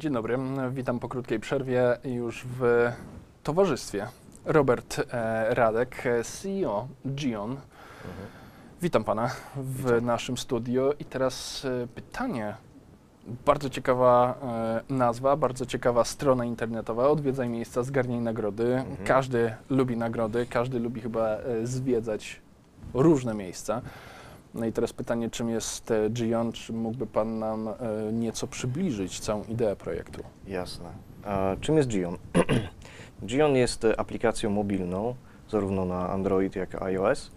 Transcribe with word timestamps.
Dzień 0.00 0.12
dobry, 0.12 0.38
witam 0.70 0.98
po 0.98 1.08
krótkiej 1.08 1.40
przerwie 1.40 1.98
już 2.04 2.44
w 2.58 2.90
towarzystwie. 3.42 4.06
Robert 4.44 4.98
e, 4.98 5.54
Radek, 5.54 6.06
e, 6.06 6.24
CEO 6.24 6.88
Gion. 7.14 7.56
Witam 8.82 9.04
Pana 9.04 9.30
w 9.56 10.02
naszym 10.02 10.36
studio 10.36 10.92
i 10.98 11.04
teraz 11.04 11.64
e, 11.64 11.86
pytanie. 11.86 12.54
Bardzo 13.46 13.70
ciekawa 13.70 14.38
nazwa, 14.88 15.36
bardzo 15.36 15.66
ciekawa 15.66 16.04
strona 16.04 16.44
internetowa. 16.44 17.08
Odwiedzaj 17.08 17.48
miejsca, 17.48 17.82
zgarnij 17.82 18.20
nagrody. 18.20 18.84
Każdy 19.04 19.54
lubi 19.70 19.96
nagrody, 19.96 20.46
każdy 20.46 20.78
lubi 20.78 21.00
chyba 21.00 21.36
zwiedzać 21.64 22.40
różne 22.94 23.34
miejsca. 23.34 23.82
No 24.54 24.66
i 24.66 24.72
teraz 24.72 24.92
pytanie, 24.92 25.30
czym 25.30 25.50
jest 25.50 25.90
e, 25.90 26.10
Gion? 26.10 26.52
Czy 26.52 26.72
mógłby 26.72 27.06
Pan 27.06 27.38
nam 27.38 27.68
e, 27.68 27.74
nieco 28.12 28.46
przybliżyć 28.46 29.20
całą 29.20 29.44
ideę 29.44 29.76
projektu? 29.76 30.22
Jasne. 30.46 30.90
A 31.24 31.56
czym 31.60 31.76
jest 31.76 31.88
Gion? 31.88 32.18
Gion 33.26 33.56
jest 33.56 33.84
e, 33.84 34.00
aplikacją 34.00 34.50
mobilną, 34.50 35.14
zarówno 35.50 35.84
na 35.84 36.10
Android, 36.10 36.56
jak 36.56 36.74
i 36.74 36.84
iOS, 36.84 37.30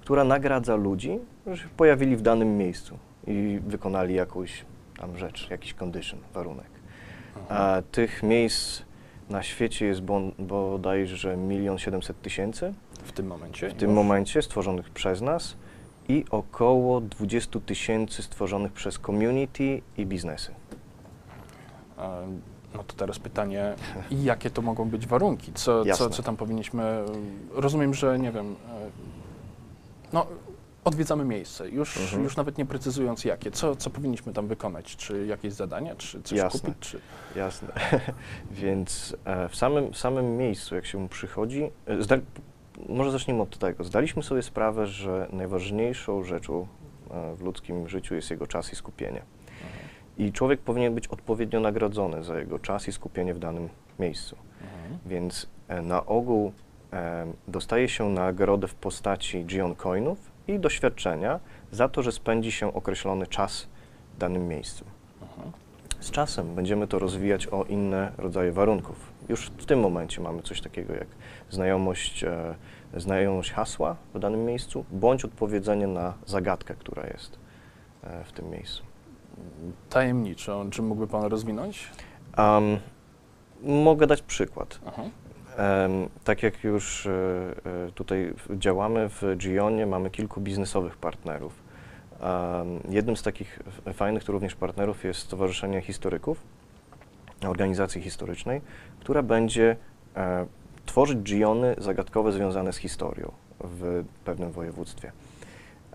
która 0.00 0.24
nagradza 0.24 0.76
ludzi, 0.76 1.18
którzy 1.40 1.62
się 1.62 1.68
pojawili 1.76 2.16
w 2.16 2.22
danym 2.22 2.56
miejscu 2.56 2.98
i 3.26 3.60
wykonali 3.66 4.14
jakąś 4.14 4.64
tam 4.98 5.18
rzecz, 5.18 5.50
jakiś 5.50 5.74
condition, 5.82 6.20
warunek. 6.34 6.66
A 7.48 7.82
tych 7.92 8.22
miejsc 8.22 8.82
na 9.30 9.42
świecie 9.42 9.86
jest 9.86 10.00
bodajże 10.38 11.36
milion 11.36 11.78
siedemset 11.78 12.22
tysięcy 12.22 12.74
W 13.04 13.12
tym 13.12 13.26
momencie? 13.26 13.70
w 13.70 13.74
tym 13.74 13.92
momencie 13.92 14.42
stworzonych 14.42 14.90
przez 14.90 15.20
nas 15.20 15.56
i 16.08 16.24
około 16.30 17.00
20 17.00 17.60
tysięcy 17.60 18.22
stworzonych 18.22 18.72
przez 18.72 18.98
community 18.98 19.82
i 19.96 20.06
biznesy. 20.06 20.54
No 22.74 22.84
to 22.86 22.94
teraz 22.96 23.18
pytanie, 23.18 23.74
jakie 24.10 24.50
to 24.50 24.62
mogą 24.62 24.88
być 24.88 25.06
warunki? 25.06 25.52
Co, 25.52 25.82
co, 25.82 25.84
Jasne. 25.88 26.10
co 26.10 26.22
tam 26.22 26.36
powinniśmy... 26.36 27.04
Rozumiem, 27.52 27.94
że 27.94 28.18
nie 28.18 28.32
wiem... 28.32 28.46
e, 28.52 28.90
No, 30.12 30.26
odwiedzamy 30.84 31.24
miejsce, 31.24 31.68
już, 31.68 31.96
Mhm. 31.96 32.22
już 32.22 32.36
nawet 32.36 32.58
nie 32.58 32.66
precyzując 32.66 33.24
jakie. 33.24 33.50
Co, 33.50 33.76
co 33.76 33.90
powinniśmy 33.90 34.32
tam 34.32 34.46
wykonać? 34.48 34.96
Czy 34.96 35.26
jakieś 35.26 35.52
zadania, 35.52 35.94
czy 35.94 36.22
coś 36.22 36.38
Jasne. 36.38 36.60
kupić? 36.60 36.76
Czy... 36.78 37.00
Jasne. 37.36 37.68
Więc 38.50 39.16
e, 39.24 39.48
w 39.48 39.56
samym, 39.56 39.94
samym 39.94 40.36
miejscu, 40.36 40.74
jak 40.74 40.86
się 40.86 40.98
mu 40.98 41.08
przychodzi, 41.08 41.70
e, 41.86 42.02
może 42.88 43.10
zacznijmy 43.10 43.42
od 43.42 43.58
tego. 43.58 43.84
Zdaliśmy 43.84 44.22
sobie 44.22 44.42
sprawę, 44.42 44.86
że 44.86 45.28
najważniejszą 45.32 46.22
rzeczą 46.22 46.66
e, 47.10 47.34
w 47.34 47.42
ludzkim 47.42 47.88
życiu 47.88 48.14
jest 48.14 48.30
jego 48.30 48.46
czas 48.46 48.72
i 48.72 48.76
skupienie. 48.76 49.22
I 50.18 50.32
człowiek 50.32 50.60
powinien 50.60 50.94
być 50.94 51.08
odpowiednio 51.08 51.60
nagrodzony 51.60 52.24
za 52.24 52.38
jego 52.38 52.58
czas 52.58 52.88
i 52.88 52.92
skupienie 52.92 53.34
w 53.34 53.38
danym 53.38 53.68
miejscu. 53.98 54.36
Mhm. 54.62 54.98
Więc 55.06 55.46
e, 55.68 55.82
na 55.82 56.06
ogół 56.06 56.52
e, 56.92 57.26
dostaje 57.48 57.88
się 57.88 58.08
nagrodę 58.08 58.68
w 58.68 58.74
postaci 58.74 59.44
Gion 59.44 59.74
Coinów 59.74 60.18
i 60.48 60.58
doświadczenia 60.58 61.40
za 61.70 61.88
to, 61.88 62.02
że 62.02 62.12
spędzi 62.12 62.52
się 62.52 62.74
określony 62.74 63.26
czas 63.26 63.68
w 64.14 64.18
danym 64.18 64.48
miejscu. 64.48 64.84
Z 66.00 66.10
czasem 66.10 66.54
będziemy 66.54 66.86
to 66.86 66.98
rozwijać 66.98 67.46
o 67.46 67.64
inne 67.64 68.12
rodzaje 68.18 68.52
warunków. 68.52 69.12
Już 69.28 69.46
w 69.46 69.66
tym 69.66 69.80
momencie 69.80 70.20
mamy 70.20 70.42
coś 70.42 70.60
takiego 70.60 70.94
jak 70.94 71.08
znajomość, 71.50 72.24
e, 72.24 72.54
znajomość 72.96 73.52
hasła 73.52 73.96
w 74.14 74.18
danym 74.18 74.44
miejscu, 74.44 74.84
bądź 74.90 75.24
odpowiedzenie 75.24 75.86
na 75.86 76.14
zagadkę, 76.26 76.74
która 76.74 77.06
jest 77.06 77.38
e, 78.02 78.24
w 78.24 78.32
tym 78.32 78.50
miejscu. 78.50 78.82
Tajemniczo, 79.90 80.64
czy 80.70 80.82
mógłby 80.82 81.06
Pan 81.06 81.24
rozwinąć? 81.24 81.90
Um, 82.38 82.78
mogę 83.62 84.06
dać 84.06 84.22
przykład. 84.22 84.80
Aha. 84.86 85.02
Tak 86.24 86.42
jak 86.42 86.64
już 86.64 87.06
e, 87.06 87.10
e, 87.86 87.92
tutaj 87.92 88.34
działamy 88.50 89.08
w 89.08 89.22
Gionie, 89.36 89.86
mamy 89.86 90.10
kilku 90.10 90.40
biznesowych 90.40 90.96
partnerów. 90.96 91.67
Jednym 92.88 93.16
z 93.16 93.22
takich 93.22 93.58
fajnych 93.94 94.28
również 94.28 94.54
partnerów 94.54 95.04
jest 95.04 95.20
Stowarzyszenie 95.20 95.80
Historyków, 95.80 96.42
organizacji 97.46 98.02
historycznej, 98.02 98.60
która 99.00 99.22
będzie 99.22 99.76
e, 100.16 100.46
tworzyć 100.86 101.18
Giony 101.18 101.74
zagadkowe 101.78 102.32
związane 102.32 102.72
z 102.72 102.76
historią 102.76 103.32
w 103.60 104.04
pewnym 104.24 104.52
województwie. 104.52 105.12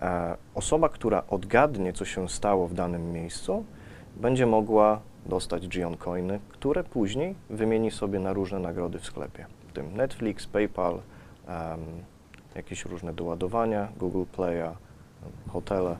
E, 0.02 0.36
osoba, 0.54 0.88
która 0.88 1.22
odgadnie, 1.30 1.92
co 1.92 2.04
się 2.04 2.28
stało 2.28 2.68
w 2.68 2.74
danym 2.74 3.12
miejscu, 3.12 3.64
będzie 4.16 4.46
mogła 4.46 5.00
dostać 5.26 5.68
Gion 5.68 5.96
Coiny, 5.96 6.40
które 6.48 6.84
później 6.84 7.34
wymieni 7.50 7.90
sobie 7.90 8.18
na 8.18 8.32
różne 8.32 8.58
nagrody 8.58 8.98
w 8.98 9.06
sklepie, 9.06 9.46
w 9.68 9.72
tym 9.72 9.96
Netflix, 9.96 10.46
PayPal, 10.46 11.00
em, 11.46 11.80
jakieś 12.54 12.84
różne 12.84 13.12
doładowania, 13.12 13.88
Google 13.96 14.24
Play'a, 14.36 14.72
hotele. 15.48 15.96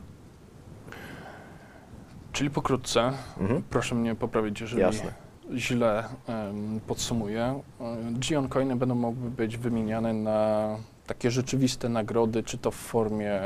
Czyli 2.35 2.49
pokrótce, 2.49 3.11
Mhm. 3.41 3.63
proszę 3.69 3.95
mnie 3.95 4.15
poprawić, 4.15 4.61
jeżeli 4.61 4.81
Jasne. 4.81 5.13
źle 5.55 6.03
em, 6.27 6.79
podsumuję. 6.87 7.59
E, 7.81 7.97
Gion 8.19 8.49
Coiny 8.49 8.75
będą 8.75 8.95
mogły 8.95 9.29
być 9.29 9.57
wymieniane 9.57 10.13
na 10.13 10.69
takie 11.07 11.31
rzeczywiste 11.31 11.89
nagrody, 11.89 12.43
czy 12.43 12.57
to 12.57 12.71
w 12.71 12.75
formie 12.75 13.41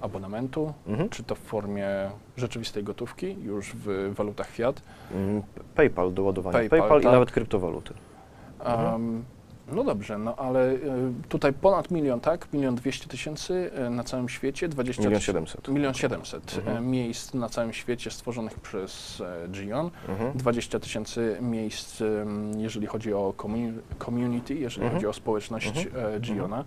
abonamentu, 0.00 0.72
Mhm. 0.86 1.08
czy 1.08 1.22
to 1.22 1.34
w 1.34 1.38
formie 1.38 1.86
rzeczywistej 2.36 2.84
gotówki, 2.84 3.36
już 3.42 3.72
w 3.74 4.12
walutach 4.14 4.48
fiat. 4.50 4.82
Mm, 5.14 5.42
PayPal, 5.74 6.14
doładowanie 6.14 6.52
PayPal, 6.58 6.78
PayPal, 6.80 7.00
tak. 7.02 7.10
i 7.10 7.12
nawet 7.12 7.30
kryptowaluty. 7.32 7.94
Mhm. 8.64 9.24
No 9.72 9.84
dobrze, 9.84 10.18
no 10.18 10.36
ale 10.36 10.70
e, 10.72 10.76
tutaj 11.28 11.52
ponad 11.52 11.90
milion, 11.90 12.20
tak? 12.20 12.52
Milion 12.52 12.74
dwieście 12.74 13.06
tysięcy 13.08 13.70
e, 13.74 13.90
na 13.90 14.04
całym 14.04 14.28
świecie, 14.28 14.68
20 14.68 15.02
Milion 15.02 15.20
siedemset. 15.20 15.68
Milion 15.68 15.94
siedemset 15.94 16.54
Mhm. 16.58 16.76
e, 16.76 16.80
miejsc 16.80 17.34
na 17.34 17.48
całym 17.48 17.72
świecie 17.72 18.10
stworzonych 18.10 18.60
przez 18.60 19.22
e, 19.44 19.48
Gion. 19.48 19.90
Mhm. 20.08 20.32
20 20.34 20.78
miejsc, 21.40 22.00
em, 22.00 22.60
jeżeli 22.60 22.86
chodzi 22.86 23.14
o 23.14 23.34
commu- 23.36 23.78
community, 24.04 24.54
jeżeli 24.54 24.82
Mhm. 24.84 24.94
chodzi 24.94 25.06
o 25.06 25.12
społeczność 25.12 25.86
Mhm. 25.86 26.14
e, 26.14 26.20
Giona. 26.20 26.64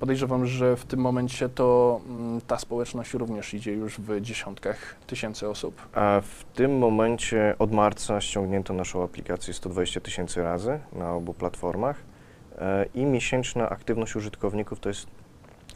Podejrzewam, 0.00 0.46
że 0.46 0.76
w 0.76 0.84
tym 0.84 1.00
momencie 1.00 1.48
to 1.48 2.00
mm, 2.08 2.40
ta 2.40 2.58
społeczność 2.58 3.14
również 3.14 3.54
idzie 3.54 3.72
już 3.72 3.98
w 3.98 4.20
dziesiątkach 4.20 4.96
tysięcy 5.06 5.48
osób. 5.48 5.88
A 5.94 6.20
w 6.24 6.44
tym 6.54 6.78
momencie 6.78 7.54
od 7.58 7.72
marca 7.72 8.20
ściągnięto 8.20 8.74
naszą 8.74 9.02
aplikację 9.02 9.54
120 9.54 10.00
tysięcy 10.00 10.42
razy 10.42 10.78
na 10.92 11.12
obu 11.14 11.34
platformach 11.34 11.96
i 12.94 13.04
miesięczna 13.04 13.68
aktywność 13.68 14.16
użytkowników 14.16 14.80
to 14.80 14.88
jest 14.88 15.06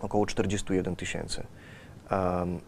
około 0.01 0.27
41 0.27 0.97
tysięcy. 0.97 1.47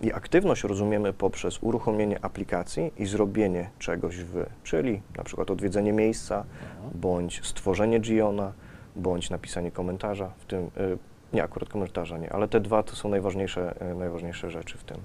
I 0.03 0.13
aktywność 0.13 0.65
rozumiemy 0.65 1.13
poprzez 1.13 1.59
uruchomienie 1.63 2.25
aplikacji 2.25 2.93
i 2.97 3.07
zrobienie 3.07 3.71
czegoś 3.79 4.17
w, 4.17 4.47
czyli 4.63 5.03
na 5.17 5.25
przykład 5.25 5.51
odwiedzenie 5.51 5.93
miejsca, 5.93 6.45
bądź 6.95 7.47
stworzenie 7.47 7.99
Giona, 7.99 8.53
bądź 8.97 9.31
napisanie 9.31 9.71
komentarza 9.71 10.31
w 10.39 10.45
tym, 10.45 10.71
y, 10.77 10.99
nie 11.33 11.43
akurat 11.43 11.69
komentarza 11.69 12.19
nie, 12.19 12.33
ale 12.33 12.49
te 12.49 12.61
dwa 12.61 12.83
to 12.83 12.97
są 12.97 13.09
najważniejsze, 13.09 13.75
y, 13.93 13.95
najważniejsze 13.95 14.51
rzeczy 14.51 14.79
w 14.79 14.85
tym. 14.85 14.99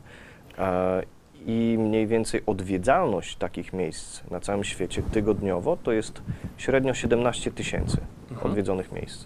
E, 1.47 1.51
I 1.51 1.77
mniej 1.77 2.07
więcej 2.07 2.41
odwiedzalność 2.45 3.35
takich 3.37 3.73
miejsc 3.73 4.23
na 4.31 4.39
całym 4.39 4.63
świecie 4.63 5.03
tygodniowo 5.03 5.77
to 5.83 5.91
jest 5.91 6.21
średnio 6.57 6.93
17 6.93 7.51
tysięcy 7.51 7.97
Mhm. 8.31 8.51
odwiedzonych 8.51 8.91
miejsc 8.91 9.25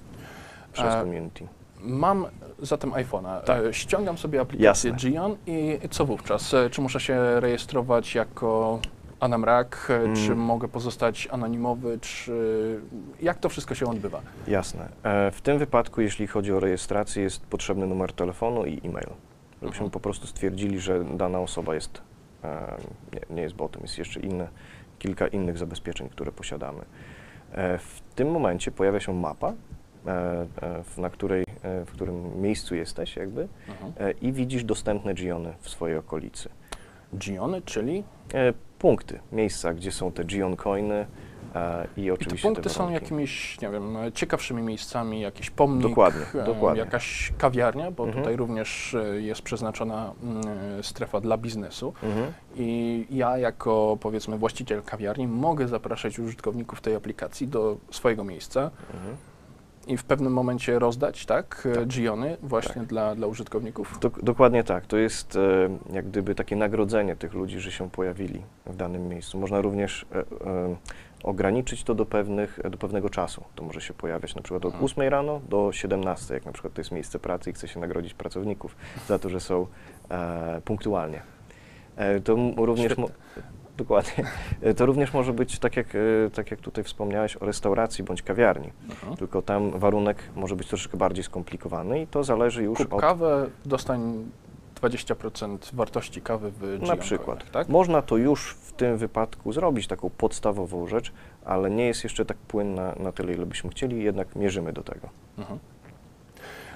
przez 0.73 0.85
A- 0.85 1.01
community. 1.01 1.47
Mam 1.79 2.25
zatem 2.59 2.91
iPhone'a. 2.91 3.41
Tak. 3.41 3.65
E, 3.65 3.73
Ściągam 3.73 4.17
sobie 4.17 4.41
aplikację 4.41 4.91
Jasne. 4.91 5.09
Gion 5.11 5.35
i 5.47 5.79
co 5.89 6.05
wówczas? 6.05 6.53
E, 6.53 6.69
Czy 6.69 6.81
muszę 6.81 6.99
się 6.99 7.39
rejestrować 7.39 8.15
jako 8.15 8.79
Anamrak? 9.19 9.87
E, 9.89 9.95
Mm. 10.03 10.15
Czy 10.15 10.35
mogę 10.35 10.67
pozostać 10.67 11.27
anonimowy? 11.31 11.99
Czy 12.01 12.79
jak 13.21 13.37
to 13.37 13.49
wszystko 13.49 13.75
się 13.75 13.85
odbywa? 13.85 14.21
Jasne. 14.47 14.89
E, 15.03 15.31
W 15.31 15.41
tym 15.41 15.57
wypadku, 15.59 16.01
jeśli 16.01 16.27
chodzi 16.27 16.53
o 16.53 16.59
rejestrację, 16.59 17.23
jest 17.23 17.45
potrzebny 17.45 17.87
numer 17.87 18.13
telefonu 18.13 18.65
i 18.65 18.77
e-mail, 18.87 19.07
żebyśmy 19.61 19.67
Mhm. 19.85 19.91
po 19.91 19.99
prostu 19.99 20.27
stwierdzili, 20.27 20.79
że 20.79 21.03
dana 21.03 21.39
osoba 21.39 21.75
jest, 21.75 21.97
e, 21.97 22.01
nie, 23.13 23.35
nie 23.35 23.41
jest 23.41 23.55
botem, 23.55 23.81
jest 23.81 23.97
jeszcze 23.97 24.19
inne, 24.19 24.47
kilka 24.99 25.27
innych 25.27 25.57
zabezpieczeń, 25.57 26.09
które 26.09 26.31
posiadamy. 26.31 26.83
E, 27.51 27.77
W 27.77 28.01
tym 28.15 28.31
momencie 28.31 28.71
pojawia 28.71 28.99
się 28.99 29.13
mapa, 29.13 29.53
e, 30.07 30.11
e, 30.61 30.83
w- 30.83 30.97
na 30.97 31.09
której, 31.09 31.45
w 31.85 31.91
którym 31.91 32.41
miejscu 32.41 32.75
jesteś 32.75 33.15
jakby 33.15 33.47
Mhm. 33.69 33.93
e, 33.99 34.11
i 34.11 34.31
widzisz 34.33 34.63
dostępne 34.63 35.13
Giony 35.13 35.53
w 35.59 35.69
swojej 35.69 35.97
okolicy. 35.97 36.49
Giony, 37.17 37.61
czyli 37.61 38.03
Punkty, 38.79 39.19
miejsca, 39.31 39.73
gdzie 39.73 39.91
są 39.91 40.11
te 40.11 40.23
Gion 40.25 40.55
coiny, 40.55 41.05
e, 41.55 41.87
i 41.97 42.01
I 42.01 42.05
te 42.07 42.13
oczywiście 42.13 42.47
punkty 42.47 42.63
te 42.63 42.69
są 42.69 42.89
jakimiś, 42.89 43.61
nie 43.61 43.69
wiem, 43.69 43.97
ciekawszymi 44.13 44.61
miejscami, 44.61 45.21
jakiś 45.21 45.49
pomnik, 45.49 45.87
Dokładnie, 45.87 46.21
dokładnie. 46.45 46.79
jakaś 46.79 47.33
kawiarnia, 47.37 47.91
bo 47.91 48.03
Mhm. 48.05 48.23
tutaj 48.23 48.35
również 48.37 48.93
e, 48.93 49.21
jest 49.21 49.41
przeznaczona 49.41 50.13
mm, 50.23 50.43
strefa 50.83 51.21
dla 51.21 51.37
biznesu. 51.37 51.93
Mhm. 52.03 52.33
I 52.55 53.05
ja 53.09 53.37
jako 53.37 53.97
powiedzmy 54.01 54.37
właściciel 54.37 54.81
kawiarni 54.83 55.27
mogę 55.27 55.67
zapraszać 55.67 56.19
użytkowników 56.19 56.81
tej 56.81 56.95
aplikacji 56.95 57.47
do 57.47 57.77
swojego 57.91 58.23
miejsca 58.23 58.71
Mhm. 58.93 59.15
i 59.87 59.97
w 59.97 60.03
pewnym 60.03 60.33
momencie 60.33 60.79
rozdać, 60.79 61.25
tak, 61.25 61.67
e, 61.71 61.75
Tak. 61.75 61.87
Giony 61.87 62.37
właśnie 62.43 62.73
Tak. 62.75 62.85
dla, 62.85 63.15
dla 63.15 63.27
użytkowników. 63.27 63.99
Dok- 63.99 64.23
dokładnie 64.23 64.63
tak. 64.63 64.85
To 64.85 64.97
jest 64.97 65.35
e, 65.35 65.69
jak 65.93 66.07
gdyby 66.07 66.35
takie 66.35 66.55
nagrodzenie 66.55 67.15
tych 67.15 67.33
ludzi, 67.33 67.59
że 67.59 67.71
się 67.71 67.89
pojawili 67.89 68.41
w 68.65 68.75
danym 68.75 69.07
miejscu. 69.07 69.39
Można 69.39 69.61
również 69.61 70.05
e, 70.11 70.19
e, 70.19 70.23
ograniczyć 71.23 71.83
to 71.83 71.95
do, 71.95 72.05
pewnych, 72.05 72.59
do 72.69 72.77
pewnego 72.77 73.09
czasu. 73.09 73.43
To 73.55 73.63
może 73.63 73.81
się 73.81 73.93
pojawiać 73.93 74.35
na 74.35 74.41
przykład 74.41 74.65
od 74.65 74.73
Mhm. 74.73 74.85
8 74.85 75.09
rano 75.09 75.41
do 75.49 75.71
17, 75.71 76.33
jak 76.33 76.45
na 76.45 76.51
przykład 76.51 76.73
to 76.73 76.81
jest 76.81 76.91
miejsce 76.91 77.19
pracy 77.19 77.49
i 77.49 77.53
chce 77.53 77.67
się 77.67 77.79
nagrodzić 77.79 78.13
pracowników 78.13 78.75
za 79.07 79.19
to, 79.19 79.29
że 79.29 79.39
są 79.39 79.67
e, 80.09 80.61
punktualnie. 80.65 81.21
E, 81.95 82.19
to 82.19 82.35
również 82.57 82.95
dokładnie. 83.77 84.25
E, 84.61 84.73
To 84.73 84.85
również 84.85 85.13
może 85.13 85.33
być 85.33 85.59
tak 85.59 85.77
jak, 85.77 85.87
e, 85.95 85.99
tak 86.33 86.51
jak 86.51 86.59
tutaj 86.59 86.83
wspomniałeś 86.83 87.37
o 87.37 87.45
restauracji 87.45 88.03
bądź 88.03 88.21
kawiarni. 88.21 88.71
Mhm. 88.89 89.17
Tylko 89.17 89.41
tam 89.41 89.71
warunek 89.71 90.17
może 90.35 90.55
być 90.55 90.67
troszeczkę 90.67 90.97
bardziej 90.97 91.23
skomplikowany 91.23 92.01
i 92.01 92.07
to 92.07 92.23
zależy 92.23 92.63
już 92.63 92.77
Kup 92.77 92.93
od 92.93 93.01
kawę, 93.01 93.49
dostań 93.65 94.29
20% 94.81 95.57
wartości 95.73 96.21
kawy 96.21 96.51
w 96.51 96.61
Na 96.81 96.87
Gion 96.87 96.97
przykład. 96.97 97.51
Tak? 97.51 97.69
Można 97.69 98.01
to 98.01 98.17
już 98.17 98.53
w 98.53 98.73
tym 98.73 98.97
wypadku 98.97 99.53
zrobić, 99.53 99.87
taką 99.87 100.09
podstawową 100.09 100.87
rzecz, 100.87 101.11
ale 101.45 101.69
nie 101.69 101.85
jest 101.85 102.03
jeszcze 102.03 102.25
tak 102.25 102.37
płynna 102.37 102.93
na 102.99 103.11
tyle, 103.11 103.33
ile 103.33 103.45
byśmy 103.45 103.69
chcieli, 103.69 104.03
jednak 104.03 104.35
mierzymy 104.35 104.73
do 104.73 104.83
tego. 104.83 105.09
Mhm. 105.37 105.59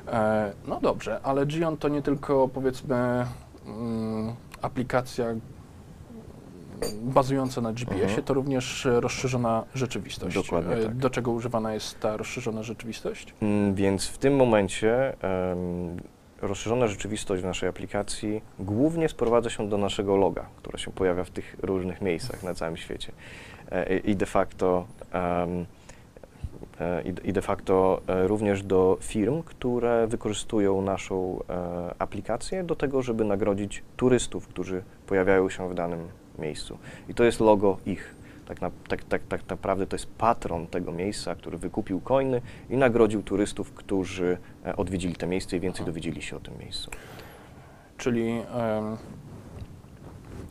E, 0.08 0.54
no 0.68 0.80
dobrze, 0.82 1.20
ale 1.24 1.46
Gion 1.46 1.78
to 1.78 1.88
nie 1.88 2.02
tylko 2.02 2.48
powiedzmy 2.48 3.26
mm, 3.66 4.34
aplikacja 4.62 5.26
bazująca 7.02 7.62
na 7.62 7.74
GPS-ie, 7.74 8.04
Mhm. 8.06 8.24
to 8.24 8.34
również 8.34 8.88
rozszerzona 8.92 9.64
rzeczywistość. 9.76 10.36
Dokładnie 10.36 10.76
E, 10.76 10.84
tak. 10.86 10.96
Do 10.96 11.10
czego 11.10 11.32
używana 11.32 11.74
jest 11.74 12.00
ta 12.00 12.18
rozszerzona 12.18 12.64
rzeczywistość? 12.64 13.34
Mm, 13.42 13.76
Więc 13.76 14.08
w 14.08 14.18
tym 14.18 14.36
momencie 14.36 15.14
rozszerzona 16.42 16.88
rzeczywistość 16.88 17.42
w 17.44 17.46
naszej 17.46 17.70
aplikacji 17.70 18.42
głównie 18.60 19.10
sprowadza 19.10 19.50
się 19.50 19.70
do 19.70 19.78
naszego 19.78 20.16
loga, 20.16 20.46
które 20.58 20.80
się 20.80 20.92
pojawia 20.92 21.24
w 21.24 21.30
tych 21.30 21.56
różnych 21.62 22.02
miejscach 22.02 22.44
na 22.44 22.54
całym 22.54 22.78
świecie. 22.78 23.12
E, 23.72 23.98
I 23.98 24.16
de 24.16 24.26
facto 24.26 24.86
e, 25.14 27.02
i- 27.24 27.34
de 27.34 27.42
facto 27.42 28.02
e, 28.08 28.28
również 28.28 28.64
do 28.64 28.98
firm, 29.02 29.44
które 29.44 30.08
wykorzystują 30.08 30.82
naszą 30.82 31.40
aplikację 32.00 32.64
do 32.64 32.76
tego, 32.76 33.02
żeby 33.02 33.24
nagrodzić 33.26 33.84
turystów, 33.98 34.48
którzy 34.48 34.84
pojawiają 35.08 35.50
się 35.50 35.70
w 35.70 35.74
danym 35.74 36.08
miejscu. 36.40 36.78
I 37.10 37.14
to 37.14 37.24
jest 37.24 37.40
logo 37.40 37.78
ich. 37.86 38.15
Tak, 38.46 38.62
na, 38.62 38.72
tak, 38.88 39.04
tak, 39.04 39.22
tak 39.24 39.50
naprawdę 39.50 39.88
to 39.88 39.96
jest 39.96 40.06
patron 40.18 40.68
tego 40.68 40.92
miejsca, 40.92 41.36
który 41.36 41.58
wykupił 41.58 42.02
coiny 42.02 42.42
i 42.70 42.78
nagrodził 42.78 43.24
turystów, 43.24 43.72
którzy 43.74 44.38
e, 44.66 44.76
odwiedzili 44.76 45.16
to 45.16 45.28
miejsce 45.28 45.58
i 45.58 45.60
więcej 45.60 45.84
Aha. 45.84 45.92
dowiedzieli 45.92 46.22
się 46.22 46.38
o 46.38 46.40
tym 46.40 46.58
miejscu. 46.60 46.92
Czyli 47.98 48.30
em, 48.30 48.98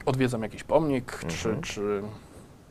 odwiedzam 0.06 0.43
jakiś 0.43 0.64
pomnik, 0.64 1.19
czy, 1.29 1.49
Mhm. 1.49 1.62
czy 1.62 2.02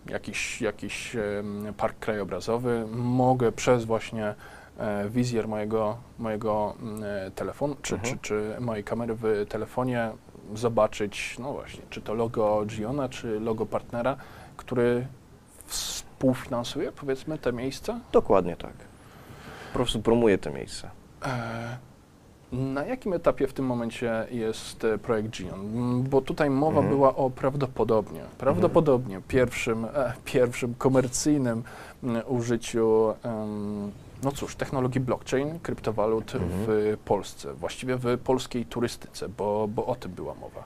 jakiś, 0.10 0.62
jakiś 0.62 1.16
em, 1.16 1.74
park 1.78 2.00
krajobrazowy, 2.00 2.86
mogę 2.96 3.52
przez 3.52 3.86
właśnie 3.86 4.36
e, 4.78 5.10
wizjer 5.10 5.48
mojego, 5.48 5.98
mojego 6.20 6.74
mm, 6.82 7.04
e, 7.04 7.32
telefonu, 7.32 7.76
czy, 7.82 7.96
Mhm. 7.96 8.14
czy, 8.14 8.20
czy 8.22 8.56
mojej 8.60 8.84
kamery 8.84 9.16
w 9.16 9.46
telefonie 9.50 10.12
zobaczyć, 10.56 11.36
no 11.40 11.54
właśnie, 11.54 11.82
czy 11.90 12.02
to 12.02 12.14
logo 12.14 12.64
Giona, 12.66 13.10
czy 13.10 13.40
logo 13.40 13.66
partnera, 13.66 14.18
który 14.58 15.08
współfinansuje, 15.66 16.92
powiedzmy, 16.92 17.38
te 17.38 17.54
miejsca. 17.54 18.00
Dokładnie 18.12 18.56
tak. 18.56 18.74
Po 19.74 19.76
prostu 19.78 20.02
promuje 20.02 20.38
te 20.38 20.52
miejsca. 20.52 20.92
E, 21.26 21.78
Na 22.52 22.86
jakim 22.86 23.14
etapie 23.14 23.48
w 23.48 23.54
tym 23.54 23.66
momencie 23.66 24.28
jest 24.32 24.84
e, 24.84 24.98
projekt 24.98 25.30
Gion? 25.30 26.04
Bo 26.04 26.22
tutaj 26.22 26.50
mowa 26.50 26.80
Mhm. 26.80 26.96
była 26.96 27.16
o 27.16 27.30
prawdopodobnie, 27.30 28.22
prawdopodobnie 28.38 29.22
pierwszym, 29.28 29.86
e, 29.86 30.14
pierwszym 30.26 30.76
komercyjnym 30.76 31.64
m, 32.04 32.22
użyciu, 32.28 33.14
em, 33.24 33.92
no 34.24 34.32
cóż, 34.32 34.56
technologii 34.56 35.02
blockchain, 35.02 35.60
kryptowalut 35.60 36.36
Mhm. 36.36 36.52
w 36.54 36.98
Polsce, 37.06 37.54
właściwie 37.54 37.96
w 37.98 38.18
polskiej 38.24 38.66
turystyce, 38.66 39.30
bo, 39.30 39.68
bo 39.68 39.86
o 39.86 39.96
tym 39.96 40.12
była 40.12 40.34
mowa. 40.36 40.64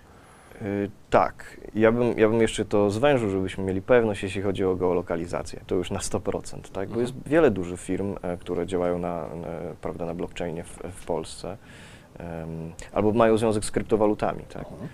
Y, 0.61 0.89
tak, 1.09 1.57
ja 1.75 1.91
bym, 1.91 2.19
ja 2.19 2.29
bym 2.29 2.41
jeszcze 2.41 2.65
to 2.65 2.89
zwężył, 2.89 3.29
żebyśmy 3.29 3.63
mieli 3.63 3.81
pewność, 3.81 4.23
jeśli 4.23 4.41
chodzi 4.41 4.65
o 4.65 4.75
geolokalizację. 4.75 5.61
To 5.67 5.75
już 5.75 5.91
na 5.91 5.99
100%, 5.99 6.71
tak? 6.71 6.89
Bo 6.89 7.01
jest 7.01 7.13
wiele 7.25 7.51
dużych 7.51 7.79
firm, 7.79 8.15
e, 8.21 8.37
które 8.37 8.65
działają 8.65 8.99
na, 8.99 9.21
na, 9.21 9.47
prawda, 9.81 10.05
na 10.05 10.13
blockchainie 10.13 10.63
w, 10.63 10.79
w 10.91 11.05
Polsce, 11.05 11.57
em, 12.17 12.71
albo 12.93 13.11
mają 13.11 13.37
związek 13.37 13.65
z 13.65 13.71
kryptowalutami, 13.71 14.43
tak? 14.43 14.65
Mhm. 14.71 14.89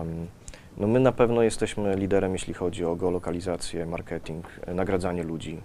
Em, 0.00 0.26
no 0.76 0.86
my 0.86 1.00
na 1.00 1.12
pewno 1.12 1.42
jesteśmy 1.42 1.96
liderem, 1.96 2.32
jeśli 2.32 2.54
chodzi 2.54 2.84
o 2.84 2.96
geolokalizację, 2.96 3.86
marketing, 3.86 4.46
e, 4.66 4.74
nagradzanie 4.74 5.22
ludzi 5.22 5.60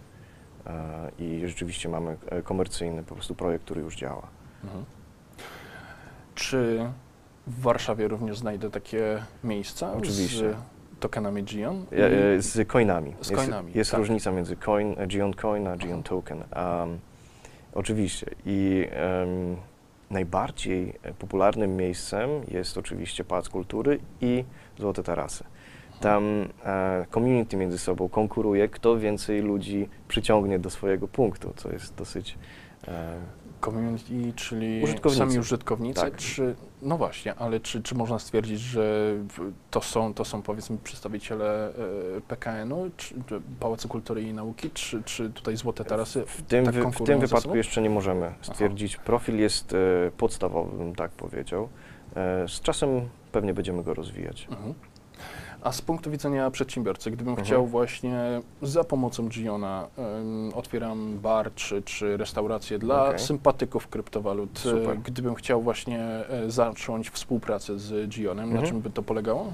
e, 0.68 1.12
i 1.20 1.48
rzeczywiście 1.48 1.90
mamy 1.90 2.18
e, 2.30 2.42
komercyjny 2.42 3.04
po 3.04 3.16
prostu 3.16 3.36
projekt, 3.36 3.66
który 3.66 3.82
już 3.82 3.96
działa. 3.96 4.28
Mhm. 4.64 4.86
Czy 6.36 6.90
w 7.48 7.62
Warszawie 7.62 8.08
również 8.08 8.38
znajdę 8.38 8.72
takie 8.72 9.24
miejsca 9.44 9.94
Oczywiście. 9.94 10.50
z 10.50 10.56
tokenami 11.00 11.44
Gion? 11.44 11.86
E, 11.92 12.42
Z 12.42 12.68
coinami. 12.68 13.14
Z 13.22 13.30
jest, 13.30 13.42
coinami, 13.42 13.72
Jest 13.76 13.92
tak. 13.92 14.00
różnica 14.00 14.32
między 14.32 14.56
coin, 14.56 14.96
Geon 15.08 15.34
Coin 15.34 15.68
a 15.68 15.72
Aha. 15.72 16.02
Token. 16.04 16.38
Um, 16.38 17.00
oczywiście. 17.74 18.32
I 18.46 18.88
em, 18.92 19.58
najbardziej 20.10 20.94
popularnym 21.20 21.76
miejscem 21.76 22.30
jest 22.48 22.78
oczywiście 22.78 23.24
Pałac 23.24 23.50
Kultury 23.50 24.00
i 24.22 24.44
Złote 24.80 25.04
Tarasy. 25.04 25.44
Tam 26.02 26.48
e, 26.66 27.06
community 27.14 27.58
między 27.58 27.78
sobą 27.78 28.10
konkuruje, 28.10 28.68
kto 28.68 28.98
więcej 29.00 29.42
ludzi 29.42 29.90
przyciągnie 30.08 30.60
do 30.60 30.70
swojego 30.70 31.08
punktu, 31.08 31.54
co 31.56 31.72
jest 31.72 31.96
dosyć... 31.96 32.38
E, 32.88 33.16
Community, 33.66 34.34
czyli 34.36 34.84
Użytkownicy. 34.84 35.26
sami 35.26 35.40
użytkownicy, 35.40 36.02
Tak. 36.02 36.16
czy, 36.16 36.56
no 36.82 36.98
właśnie, 36.98 37.36
ale 37.36 37.60
czy, 37.60 37.84
czy 37.84 37.96
można 37.96 38.20
stwierdzić, 38.20 38.60
że 38.60 39.14
to 39.72 39.82
są, 39.82 40.14
to 40.14 40.26
są 40.26 40.42
powiedzmy 40.42 40.78
przedstawiciele 40.84 41.70
e, 42.18 42.22
PKN-u, 42.28 42.90
czy, 42.98 43.16
czy 43.28 43.42
Pałacu 43.60 43.88
Kultury 43.88 44.22
i 44.22 44.34
Nauki, 44.34 44.70
czy, 44.72 45.04
czy 45.04 45.30
tutaj 45.30 45.58
Złote 45.58 45.86
Tarasy? 45.86 46.24
w 46.26 46.42
tym, 46.42 46.66
tak 46.66 46.76
w 46.76 47.04
tym 47.04 47.20
wypadku 47.20 47.56
jeszcze 47.56 47.82
nie 47.82 47.90
możemy 47.90 48.34
stwierdzić. 48.42 48.98
Profil 48.98 49.40
jest 49.40 49.74
e, 49.74 49.78
podstawowy, 50.18 50.78
bym 50.78 50.96
tak 50.96 51.12
powiedział. 51.12 51.70
E, 52.16 52.48
z 52.48 52.62
czasem 52.62 53.10
pewnie 53.32 53.54
będziemy 53.54 53.84
go 53.84 53.94
rozwijać. 53.94 54.48
Mhm. 54.52 54.74
A 55.64 55.72
z 55.72 55.82
punktu 55.82 56.12
widzenia 56.12 56.52
przedsiębiorcy, 56.52 57.12
gdybym 57.12 57.30
Mhm. 57.32 57.46
chciał 57.46 57.68
właśnie 57.68 58.42
za 58.62 58.84
pomocą 58.84 59.30
Giona 59.30 59.88
em, 59.98 60.52
otwieram 60.56 61.20
bar 61.20 61.54
czy, 61.56 61.82
czy 61.82 62.18
restaurację 62.18 62.80
dla 62.80 63.08
Okej. 63.08 63.20
sympatyków 63.20 63.88
kryptowalut, 63.88 64.50
e, 64.58 64.60
Super. 64.60 64.98
gdybym 65.00 65.36
chciał 65.36 65.62
właśnie 65.62 66.00
e, 66.02 66.52
zacząć 66.52 67.10
współpracę 67.10 67.80
z 67.80 68.10
Gionem, 68.10 68.50
na 68.50 68.56
Mhm. 68.56 68.68
czym 68.68 68.82
by 68.82 68.90
to 68.90 69.04
polegało? 69.04 69.46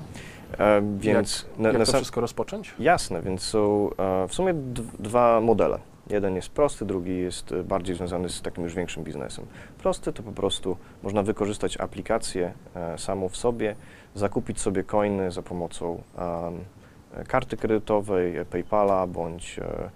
E, 0.60 0.82
więc 0.98 1.46
na, 1.58 1.70
Jak 1.70 1.78
na 1.78 1.86
to 1.86 1.92
sam, 1.92 1.96
wszystko 2.00 2.22
rozpocząć? 2.22 2.74
jasne, 2.80 3.22
więc 3.22 3.42
są 3.42 3.90
e, 3.98 4.28
w 4.28 4.34
sumie 4.34 4.54
dwa 5.00 5.42
modele. 5.42 5.80
Jeden 6.10 6.36
jest 6.36 6.50
prosty, 6.50 6.86
drugi 6.86 7.18
jest 7.18 7.52
e, 7.52 7.64
bardziej 7.64 7.96
związany 7.96 8.30
z 8.30 8.42
takim 8.42 8.64
już 8.64 8.76
większym 8.76 9.04
biznesem. 9.04 9.46
Prosty 9.78 10.14
to 10.14 10.24
po 10.24 10.32
prostu 10.32 10.78
można 11.04 11.24
wykorzystać 11.24 11.78
aplikację 11.78 12.54
e, 12.76 12.98
samą 12.98 13.30
w 13.30 13.38
sobie, 13.38 13.76
zakupić 14.16 14.60
sobie 14.60 14.84
coiny 14.84 15.32
za 15.32 15.42
pomocą 15.42 16.02
em, 16.18 17.26
karty 17.28 17.58
kredytowej, 17.58 18.38
e, 18.38 18.46
PayPala 18.46 19.08
bądź 19.08 19.60
e, 19.60 19.90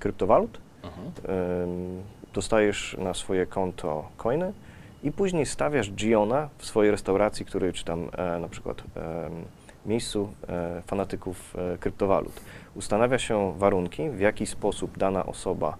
kryptowalut. 0.00 0.58
Mhm. 0.82 1.12
Dostajesz 2.34 2.96
na 2.98 3.14
swoje 3.14 3.46
konto 3.46 4.08
coiny 4.16 4.52
i 5.02 5.12
później 5.12 5.46
stawiasz 5.46 5.92
Giona 5.92 6.48
w 6.58 6.66
swojej 6.66 6.90
restauracji, 6.90 7.46
który 7.46 7.72
czy 7.72 7.84
tam 7.84 8.08
e, 8.12 8.38
na 8.38 8.48
przykład 8.48 8.82
miejscu 9.86 10.32
e, 10.48 10.82
fanatyków 10.86 11.56
e, 11.56 11.78
kryptowalut. 11.78 12.40
Ustanawia 12.74 13.18
się 13.18 13.58
warunki, 13.58 14.10
w 14.10 14.20
jaki 14.20 14.46
sposób 14.46 14.98
dana 14.98 15.26
osoba 15.26 15.76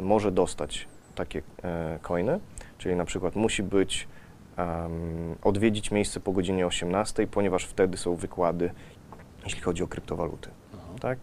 może 0.00 0.32
dostać 0.32 0.88
takie 1.14 1.42
e, 1.62 1.98
coiny, 2.02 2.40
czyli 2.78 2.96
na 2.96 3.04
przykład 3.04 3.36
musi 3.36 3.62
być 3.62 4.08
em, 4.56 4.90
odwiedzić 5.42 5.90
miejsce 5.90 6.20
po 6.20 6.32
godzinie 6.32 6.66
18, 6.66 7.26
ponieważ 7.26 7.64
wtedy 7.64 7.96
są 7.96 8.14
wykłady, 8.14 8.70
jeśli 9.44 9.60
chodzi 9.60 9.82
o 9.82 9.86
kryptowaluty 9.86 10.50
tak? 11.00 11.18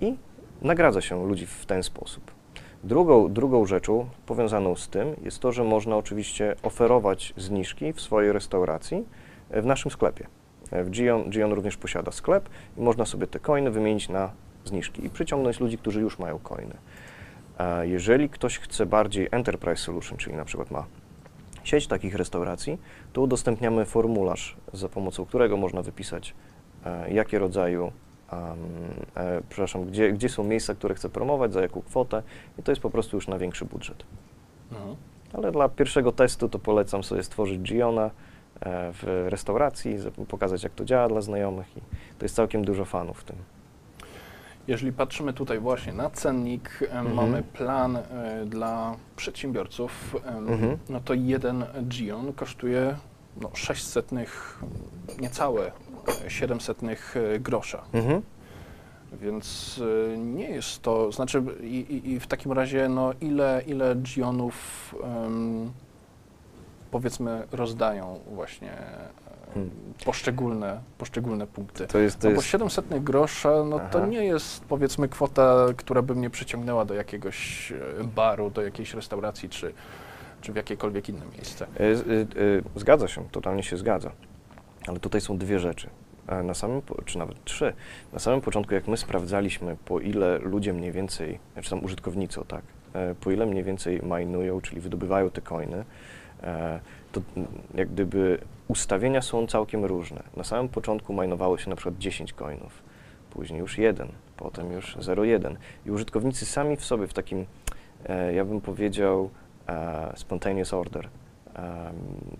i 0.00 0.16
nagradza 0.62 1.00
się 1.00 1.26
ludzi 1.26 1.46
w 1.46 1.66
ten 1.66 1.82
sposób. 1.82 2.30
Drugą, 2.84 3.32
drugą 3.32 3.66
rzeczą 3.66 4.08
powiązaną 4.26 4.76
z 4.76 4.88
tym 4.88 5.16
jest 5.22 5.38
to, 5.38 5.52
że 5.52 5.64
można 5.64 5.96
oczywiście 5.96 6.54
oferować 6.62 7.34
zniżki 7.36 7.92
w 7.92 8.00
swojej 8.00 8.32
restauracji 8.32 9.04
w 9.50 9.66
naszym 9.66 9.90
sklepie. 9.90 10.26
W 10.72 10.90
Gion, 10.90 11.30
Gion 11.30 11.52
również 11.52 11.76
posiada 11.76 12.12
sklep 12.12 12.48
i 12.76 12.80
można 12.80 13.04
sobie 13.04 13.26
te 13.26 13.38
coiny 13.38 13.70
wymienić 13.70 14.08
na 14.08 14.30
zniżki 14.64 15.06
i 15.06 15.10
przyciągnąć 15.10 15.60
ludzi, 15.60 15.78
którzy 15.78 16.00
już 16.00 16.18
mają 16.18 16.38
coiny. 16.38 16.74
Jeżeli 17.82 18.28
ktoś 18.28 18.58
chce 18.58 18.86
bardziej 18.86 19.28
enterprise 19.30 19.82
solution, 19.82 20.18
czyli 20.18 20.36
na 20.36 20.44
przykład 20.44 20.70
ma 20.70 20.84
sieć 21.64 21.86
takich 21.86 22.14
restauracji, 22.14 22.78
to 23.12 23.20
udostępniamy 23.20 23.84
formularz, 23.84 24.56
za 24.72 24.88
pomocą 24.88 25.24
którego 25.26 25.56
można 25.56 25.82
wypisać, 25.82 26.34
e, 26.84 27.12
jakie 27.12 27.38
rodzaju, 27.38 27.92
em, 28.32 28.38
e, 29.16 29.42
przepraszam, 29.48 29.84
gdzie, 29.84 30.12
gdzie 30.12 30.28
są 30.28 30.44
miejsca, 30.44 30.74
które 30.74 30.94
chcę 30.94 31.08
promować, 31.08 31.52
za 31.52 31.60
jaką 31.60 31.82
kwotę 31.82 32.22
i 32.58 32.62
to 32.62 32.72
jest 32.72 32.82
po 32.82 32.90
prostu 32.90 33.16
już 33.16 33.28
na 33.28 33.38
większy 33.38 33.64
budżet. 33.64 34.04
Mhm. 34.72 34.96
Ale 35.32 35.52
dla 35.52 35.68
pierwszego 35.68 36.12
testu 36.12 36.48
to 36.48 36.58
polecam 36.58 37.04
sobie 37.04 37.22
stworzyć 37.22 37.60
Giona 37.60 38.10
w 38.92 39.26
restauracji, 39.28 39.98
za- 39.98 40.10
pokazać 40.10 40.62
jak 40.62 40.72
to 40.74 40.84
działa 40.84 41.08
dla 41.08 41.20
znajomych 41.20 41.76
i 41.76 41.80
to 42.18 42.24
jest 42.24 42.34
całkiem 42.34 42.64
dużo 42.64 42.84
fanów 42.84 43.20
w 43.20 43.24
tym. 43.24 43.36
Jeżeli 44.68 44.92
patrzymy 44.92 45.32
tutaj 45.32 45.58
właśnie 45.58 45.92
na 45.92 46.10
cennik, 46.10 46.78
em, 46.82 47.06
Mhm. 47.06 47.16
mamy 47.16 47.42
plan 47.42 47.96
e, 47.96 48.02
dla 48.46 48.96
przedsiębiorców, 49.16 50.16
Mhm. 50.26 50.78
no 50.88 51.00
to 51.00 51.14
jeden 51.14 51.64
Gion 51.88 52.32
kosztuje 52.32 52.96
no, 53.40 53.50
600, 53.54 54.10
niecałe 55.20 55.72
e, 56.26 56.30
700 56.30 56.78
e, 56.82 57.40
grosza. 57.40 57.82
Mhm. 57.92 58.22
Więc 59.12 59.80
e, 60.14 60.18
nie 60.18 60.50
jest 60.50 60.82
to, 60.82 61.12
znaczy 61.12 61.42
i, 61.62 62.02
i, 62.04 62.20
w 62.20 62.26
takim 62.26 62.52
razie 62.52 62.88
no 62.88 63.12
ile, 63.20 63.62
ile 63.66 63.96
Gionów 63.96 64.94
em, 65.04 65.72
powiedzmy 66.90 67.46
rozdają 67.52 68.20
właśnie 68.34 68.72
e, 68.72 69.30
Hmm. 69.54 69.70
poszczególne, 70.04 70.80
poszczególne 70.98 71.46
punkty. 71.46 71.86
To 71.86 71.98
jest, 71.98 72.18
to 72.18 72.28
No 72.28 72.34
bo 72.34 72.40
jest 72.40 72.48
700 72.48 73.02
grosza, 73.02 73.64
no 73.64 73.78
to 73.78 73.98
Aha. 73.98 74.06
nie 74.06 74.24
jest 74.24 74.64
powiedzmy 74.64 75.08
kwota, 75.08 75.66
która 75.76 76.02
by 76.02 76.14
mnie 76.14 76.30
przyciągnęła 76.30 76.84
do 76.84 76.94
jakiegoś 76.94 77.72
e, 77.72 78.04
baru, 78.04 78.50
do 78.50 78.62
jakiejś 78.62 78.94
restauracji, 78.94 79.48
czy, 79.48 79.72
czy 80.40 80.52
w 80.52 80.56
jakiekolwiek 80.56 81.08
inne 81.08 81.26
miejsce. 81.32 81.66
E, 81.66 82.80
Zgadza 82.80 83.08
się, 83.08 83.24
totalnie 83.28 83.62
się 83.62 83.76
zgadza. 83.76 84.10
Ale 84.86 85.00
tutaj 85.00 85.20
są 85.20 85.38
dwie 85.38 85.58
rzeczy. 85.58 85.90
Na 86.44 86.54
samym, 86.54 86.82
czy 87.04 87.18
nawet 87.18 87.44
trzy. 87.44 87.72
Na 88.12 88.18
samym 88.18 88.40
początku, 88.40 88.74
jak 88.74 88.88
my 88.88 88.96
sprawdzaliśmy, 88.96 89.76
po 89.84 90.00
ile 90.00 90.38
ludzie 90.38 90.72
mniej 90.72 90.92
więcej, 90.92 91.38
czy 91.62 91.70
tam 91.70 91.84
użytkownicy, 91.84 92.40
tak, 92.48 92.62
po 93.20 93.30
ile 93.30 93.46
mniej 93.46 93.64
więcej 93.64 94.00
majnują, 94.02 94.60
czyli 94.60 94.80
wydobywają 94.80 95.30
te 95.30 95.40
coiny, 95.40 95.84
to 97.12 97.20
mm, 97.36 97.48
jak 97.74 97.88
gdyby 97.88 98.38
ustawienia 98.68 99.22
są 99.22 99.46
całkiem 99.46 99.84
różne. 99.84 100.22
Na 100.36 100.44
samym 100.44 100.68
początku 100.68 101.12
majnowało 101.12 101.58
się 101.58 101.70
na 101.70 101.76
przykład 101.76 101.98
10 101.98 102.32
coinów, 102.32 102.82
później 103.30 103.60
już 103.60 103.78
jeden, 103.78 104.08
potem 104.36 104.72
już 104.72 104.96
0,1. 104.96 105.56
I 105.86 105.90
użytkownicy 105.90 106.46
sami 106.46 106.76
w 106.76 106.84
sobie 106.84 107.06
w 107.06 107.14
takim, 107.14 107.46
e, 108.08 108.32
ja 108.32 108.44
bym 108.44 108.60
powiedział, 108.60 109.30
e, 109.68 110.12
spontaneous 110.16 110.74
order, 110.74 111.08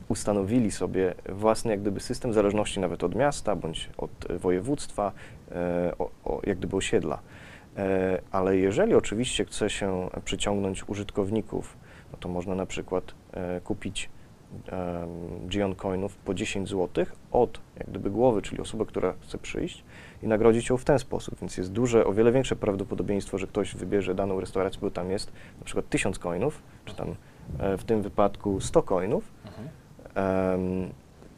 ustanowili 0.08 0.70
sobie 0.70 1.14
własny 1.28 1.70
jak 1.70 1.80
gdyby 1.80 2.00
system 2.00 2.32
zależności 2.32 2.80
nawet 2.80 3.04
od 3.04 3.14
miasta 3.14 3.56
bądź 3.56 3.90
od 3.98 4.30
e, 4.30 4.38
województwa, 4.38 5.12
e, 5.52 5.92
o, 5.98 6.10
o, 6.24 6.40
jak 6.44 6.58
gdyby 6.58 6.76
osiedla. 6.76 7.18
E, 7.76 8.20
ale 8.30 8.56
jeżeli 8.56 8.94
oczywiście 8.94 9.44
chce 9.44 9.70
się 9.70 10.08
przyciągnąć 10.24 10.88
użytkowników, 10.88 11.76
no 12.12 12.18
to 12.18 12.28
można 12.28 12.54
na 12.54 12.66
przykład 12.66 13.04
e, 13.04 13.14
kupić 13.64 14.10
um, 14.72 15.48
Gion 15.48 15.74
Coinów 15.74 16.16
po 16.16 16.34
10 16.34 16.68
zł 16.68 17.04
od 17.32 17.60
jak 17.78 17.88
gdyby 17.90 18.10
głowy, 18.10 18.42
czyli 18.42 18.60
osoby, 18.60 18.86
która 18.86 19.14
chce 19.20 19.38
przyjść 19.38 19.84
i 20.22 20.26
nagrodzić 20.26 20.68
ją 20.68 20.76
w 20.76 20.84
ten 20.84 20.98
sposób. 20.98 21.40
Więc 21.40 21.56
jest 21.56 21.72
duże, 21.72 22.04
o 22.06 22.12
wiele 22.12 22.32
większe 22.32 22.56
prawdopodobieństwo, 22.56 23.38
że 23.38 23.46
ktoś 23.46 23.74
wybierze 23.74 24.14
daną 24.14 24.40
restaurację, 24.40 24.80
bo 24.80 24.90
tam 24.90 25.10
jest 25.10 25.32
na 25.58 25.64
przykład 25.64 25.88
1000 25.88 26.18
coinów, 26.18 26.62
czy 26.84 26.94
tam 26.94 27.14
e, 27.58 27.76
w 27.78 27.84
tym 27.84 28.02
wypadku 28.02 28.60
100 28.60 28.82
coinów, 28.82 29.24
Mhm. 29.46 29.68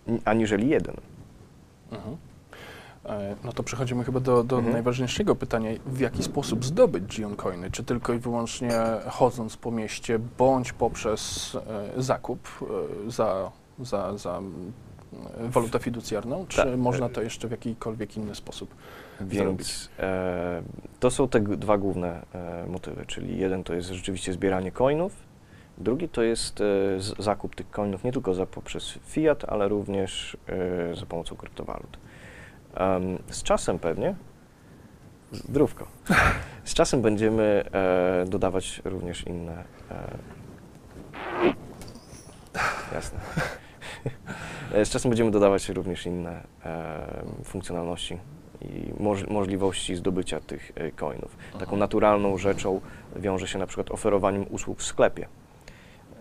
ni- 0.06 0.20
aniżeli 0.24 0.68
jeden. 0.68 0.96
Mhm. 1.92 2.16
E, 3.06 3.36
No 3.44 3.52
to 3.52 3.62
przechodzimy 3.62 4.04
chyba 4.04 4.20
do, 4.20 4.44
do 4.44 4.56
Mhm. 4.56 4.72
najważniejszego 4.72 5.34
pytania. 5.36 5.70
W 5.86 6.00
jaki 6.00 6.22
sposób 6.22 6.64
zdobyć 6.64 7.04
Gion 7.16 7.36
Coiny? 7.36 7.70
Czy 7.70 7.84
tylko 7.84 8.12
i 8.12 8.18
wyłącznie 8.18 8.70
chodząc 9.10 9.56
po 9.56 9.70
mieście, 9.70 10.18
bądź 10.38 10.72
poprzez 10.72 11.52
e, 11.96 12.02
zakup 12.02 12.48
e, 13.06 13.10
za, 13.10 13.50
za, 13.78 14.18
za 14.18 14.40
walutę 15.40 15.78
fiducjarną? 15.78 16.46
Czy 16.48 16.56
Tak. 16.56 16.78
można 16.78 17.08
to 17.08 17.22
jeszcze 17.22 17.48
w 17.48 17.50
jakikolwiek 17.50 18.16
inny 18.16 18.34
sposób? 18.34 18.74
Więc 19.20 19.90
e, 19.98 20.62
to 21.00 21.10
są 21.10 21.28
te 21.28 21.40
dwa 21.40 21.78
główne 21.78 22.22
e, 22.34 22.66
motywy, 22.66 23.06
czyli 23.06 23.38
jeden 23.38 23.64
to 23.64 23.74
jest 23.74 23.88
rzeczywiście 23.88 24.32
zbieranie 24.32 24.72
coinów, 24.72 25.12
drugi 25.78 26.08
to 26.08 26.22
jest 26.22 26.60
e, 26.60 26.64
zakup 27.18 27.54
tych 27.54 27.70
coinów 27.70 28.04
nie 28.04 28.12
tylko 28.12 28.34
za, 28.34 28.46
poprzez 28.46 28.98
fiat, 29.06 29.44
ale 29.48 29.68
również 29.68 30.36
za 30.94 31.06
pomocą 31.06 31.36
kryptowalut. 31.36 31.98
Em, 32.74 33.18
z 33.30 33.42
czasem 33.42 33.78
pewnie, 33.78 34.14
zdrówko, 35.32 35.86
z 36.64 36.74
czasem 36.74 37.02
będziemy 37.02 37.64
e, 37.72 38.24
dodawać 38.28 38.82
również 38.84 39.26
inne, 39.26 39.64
e, 39.90 40.16
jasne, 42.94 43.18
z 44.84 44.88
czasem 44.88 45.10
będziemy 45.10 45.30
dodawać 45.30 45.68
również 45.68 46.06
inne 46.06 46.42
e, 46.64 47.24
funkcjonalności 47.44 48.18
i 48.60 49.02
moż, 49.02 49.26
możliwości 49.26 49.96
zdobycia 49.96 50.40
tych 50.40 50.72
e, 50.74 50.90
coinów. 50.90 51.36
Taką 51.52 51.62
Mhm. 51.62 51.78
naturalną 51.78 52.38
rzeczą 52.38 52.80
wiąże 53.16 53.48
się 53.48 53.58
na 53.58 53.66
przykład 53.66 53.90
oferowaniem 53.90 54.46
usług 54.50 54.78
w 54.78 54.82
sklepie. 54.82 55.28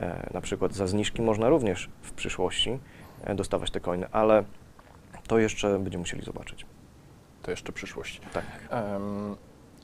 E, 0.02 0.30
na 0.34 0.42
przykład 0.42 0.74
za 0.74 0.88
zniżki 0.88 1.22
można 1.22 1.50
również 1.50 1.90
w 2.02 2.12
przyszłości 2.12 2.80
e, 3.24 3.36
dostawać 3.36 3.72
te 3.72 3.80
coiny, 3.80 4.08
ale 4.12 4.44
to 5.32 5.40
jeszcze 5.40 5.80
będziemy 5.80 6.02
musieli 6.02 6.24
zobaczyć. 6.24 6.66
To 7.44 7.52
jeszcze 7.52 7.72
przyszłość. 7.72 8.22
Tak. 8.34 8.46
Em, 8.70 9.36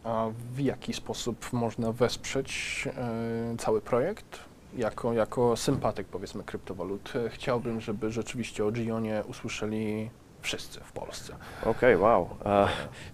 a 0.04 0.28
w 0.54 0.60
jaki 0.60 0.94
sposób 0.94 1.54
można 1.54 1.92
wesprzeć 1.92 2.84
e, 2.98 3.58
cały 3.58 3.82
projekt? 3.82 4.40
Jako, 4.78 5.14
jako 5.14 5.58
sympatyk, 5.58 6.08
powiedzmy, 6.08 6.44
kryptowalut, 6.44 7.14
e, 7.16 7.30
chciałbym, 7.30 7.82
żeby 7.82 8.12
rzeczywiście 8.12 8.66
o 8.66 8.72
Gionie 8.72 9.24
usłyszeli 9.28 10.10
wszyscy 10.42 10.80
w 10.80 10.92
Polsce. 10.92 11.36
Okej, 11.66 11.98
wow. 11.98 12.30
E, 12.46 12.68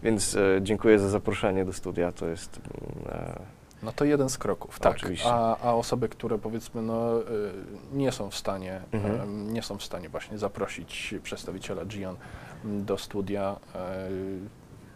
więc 0.03 0.35
e, 0.35 0.59
dziękuję 0.61 0.99
za 0.99 1.09
zaproszenie 1.09 1.65
do 1.65 1.73
studia. 1.73 2.11
To 2.11 2.27
jest 2.27 2.59
mm, 2.59 3.19
e, 3.19 3.39
No 3.83 3.91
to 3.91 4.05
jeden 4.05 4.29
z 4.29 4.37
kroków, 4.37 4.79
tak. 4.79 4.95
Oczywiście. 4.95 5.29
A, 5.31 5.57
a 5.57 5.73
osoby, 5.73 6.09
które 6.09 6.37
powiedzmy 6.37 6.81
no, 6.81 7.21
y, 7.21 7.23
nie 7.93 8.11
są 8.11 8.29
w 8.29 8.35
stanie, 8.35 8.81
Mhm. 8.91 9.53
nie 9.53 9.61
są 9.61 9.77
w 9.77 9.83
stanie 9.83 10.09
właśnie 10.09 10.37
zaprosić 10.37 11.15
przedstawiciela 11.23 11.85
Gion 11.85 12.15
do 12.63 12.97
studia, 12.97 13.55
y, 13.75 13.79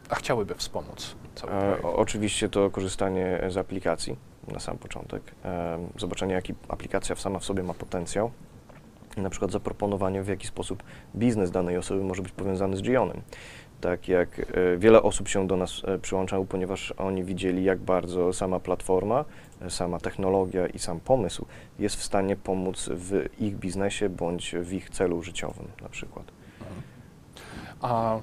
a 0.09 0.15
chciałyby 0.15 0.55
wspomóc 0.55 1.15
cały 1.35 1.53
E, 1.53 1.59
projekt. 1.59 1.85
oczywiście 1.85 2.49
to 2.49 2.69
korzystanie 2.69 3.39
z 3.49 3.57
aplikacji 3.57 4.15
na 4.47 4.59
sam 4.59 4.77
początek, 4.77 5.23
e, 5.45 5.79
zobaczenie 5.97 6.33
jaki 6.33 6.53
aplikacja 6.69 7.15
sama 7.15 7.39
w 7.39 7.45
sobie 7.45 7.63
ma 7.63 7.73
potencjał, 7.73 8.31
na 9.17 9.29
przykład 9.29 9.51
zaproponowanie 9.51 10.23
w 10.23 10.27
jaki 10.27 10.47
sposób 10.47 10.83
biznes 11.15 11.51
danej 11.51 11.77
osoby 11.77 12.03
może 12.03 12.21
być 12.21 12.31
powiązany 12.31 12.77
z 12.77 12.81
Gionem. 12.81 13.21
Tak 13.81 14.07
jak 14.07 14.39
e, 14.39 14.77
wiele 14.77 15.03
osób 15.03 15.27
się 15.27 15.47
do 15.47 15.57
nas 15.57 15.81
e, 15.85 15.99
przyłączało, 15.99 16.45
ponieważ 16.45 16.91
oni 16.97 17.23
widzieli 17.23 17.63
jak 17.63 17.79
bardzo 17.79 18.33
sama 18.33 18.59
platforma, 18.59 19.25
e, 19.61 19.69
sama 19.69 19.99
technologia 19.99 20.67
i 20.67 20.79
sam 20.79 20.99
pomysł 20.99 21.45
jest 21.79 21.95
w 21.95 22.03
stanie 22.03 22.35
pomóc 22.35 22.89
w 22.91 23.29
ich 23.39 23.55
biznesie 23.55 24.09
bądź 24.09 24.55
w 24.55 24.73
ich 24.73 24.89
celu 24.89 25.23
życiowym 25.23 25.67
na 25.81 25.89
przykład. 25.89 26.25
A 27.81 28.19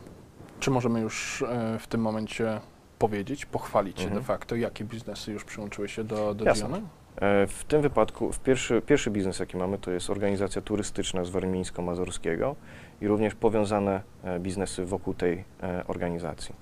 czy 0.61 0.71
możemy 0.71 1.01
już 1.01 1.45
w 1.79 1.87
tym 1.87 2.01
momencie 2.01 2.61
powiedzieć, 2.99 3.47
pochwalić 3.47 3.99
się 3.99 4.05
Mhm. 4.05 4.23
de 4.23 4.27
facto, 4.27 4.57
jakie 4.57 4.85
biznesy 4.85 5.33
już 5.33 5.45
przyłączyły 5.45 5.89
się 5.89 6.05
do, 6.05 6.35
do 6.35 6.45
Jasne. 6.45 6.69
Giona? 6.69 6.81
E, 7.16 7.47
W 7.47 7.64
tym 7.64 7.83
wypadku 7.83 8.33
w 8.33 8.40
pierwszy, 8.40 8.83
pierwszy 8.83 9.11
biznes, 9.11 9.38
jaki 9.38 9.56
mamy, 9.56 9.78
to 9.78 9.90
jest 9.90 10.11
organizacja 10.11 10.62
turystyczna 10.62 11.25
z 11.25 11.30
Warmińsko-Mazurskiego 11.30 12.54
i 13.00 13.09
również 13.09 13.35
powiązane 13.35 14.00
e, 14.25 14.40
biznesy 14.40 14.85
wokół 14.85 15.14
tej 15.14 15.44
e, 15.62 15.85
organizacji. 15.87 16.54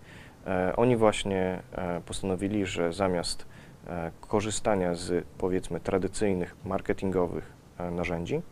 Oni 0.76 0.96
właśnie 0.96 1.62
postanowili, 2.06 2.66
że 2.66 2.92
zamiast 2.92 3.46
korzystania 4.20 4.94
z 4.94 5.24
powiedzmy 5.38 5.80
tradycyjnych 5.80 6.56
marketingowych 6.64 7.52
narzędzi, 7.90 8.42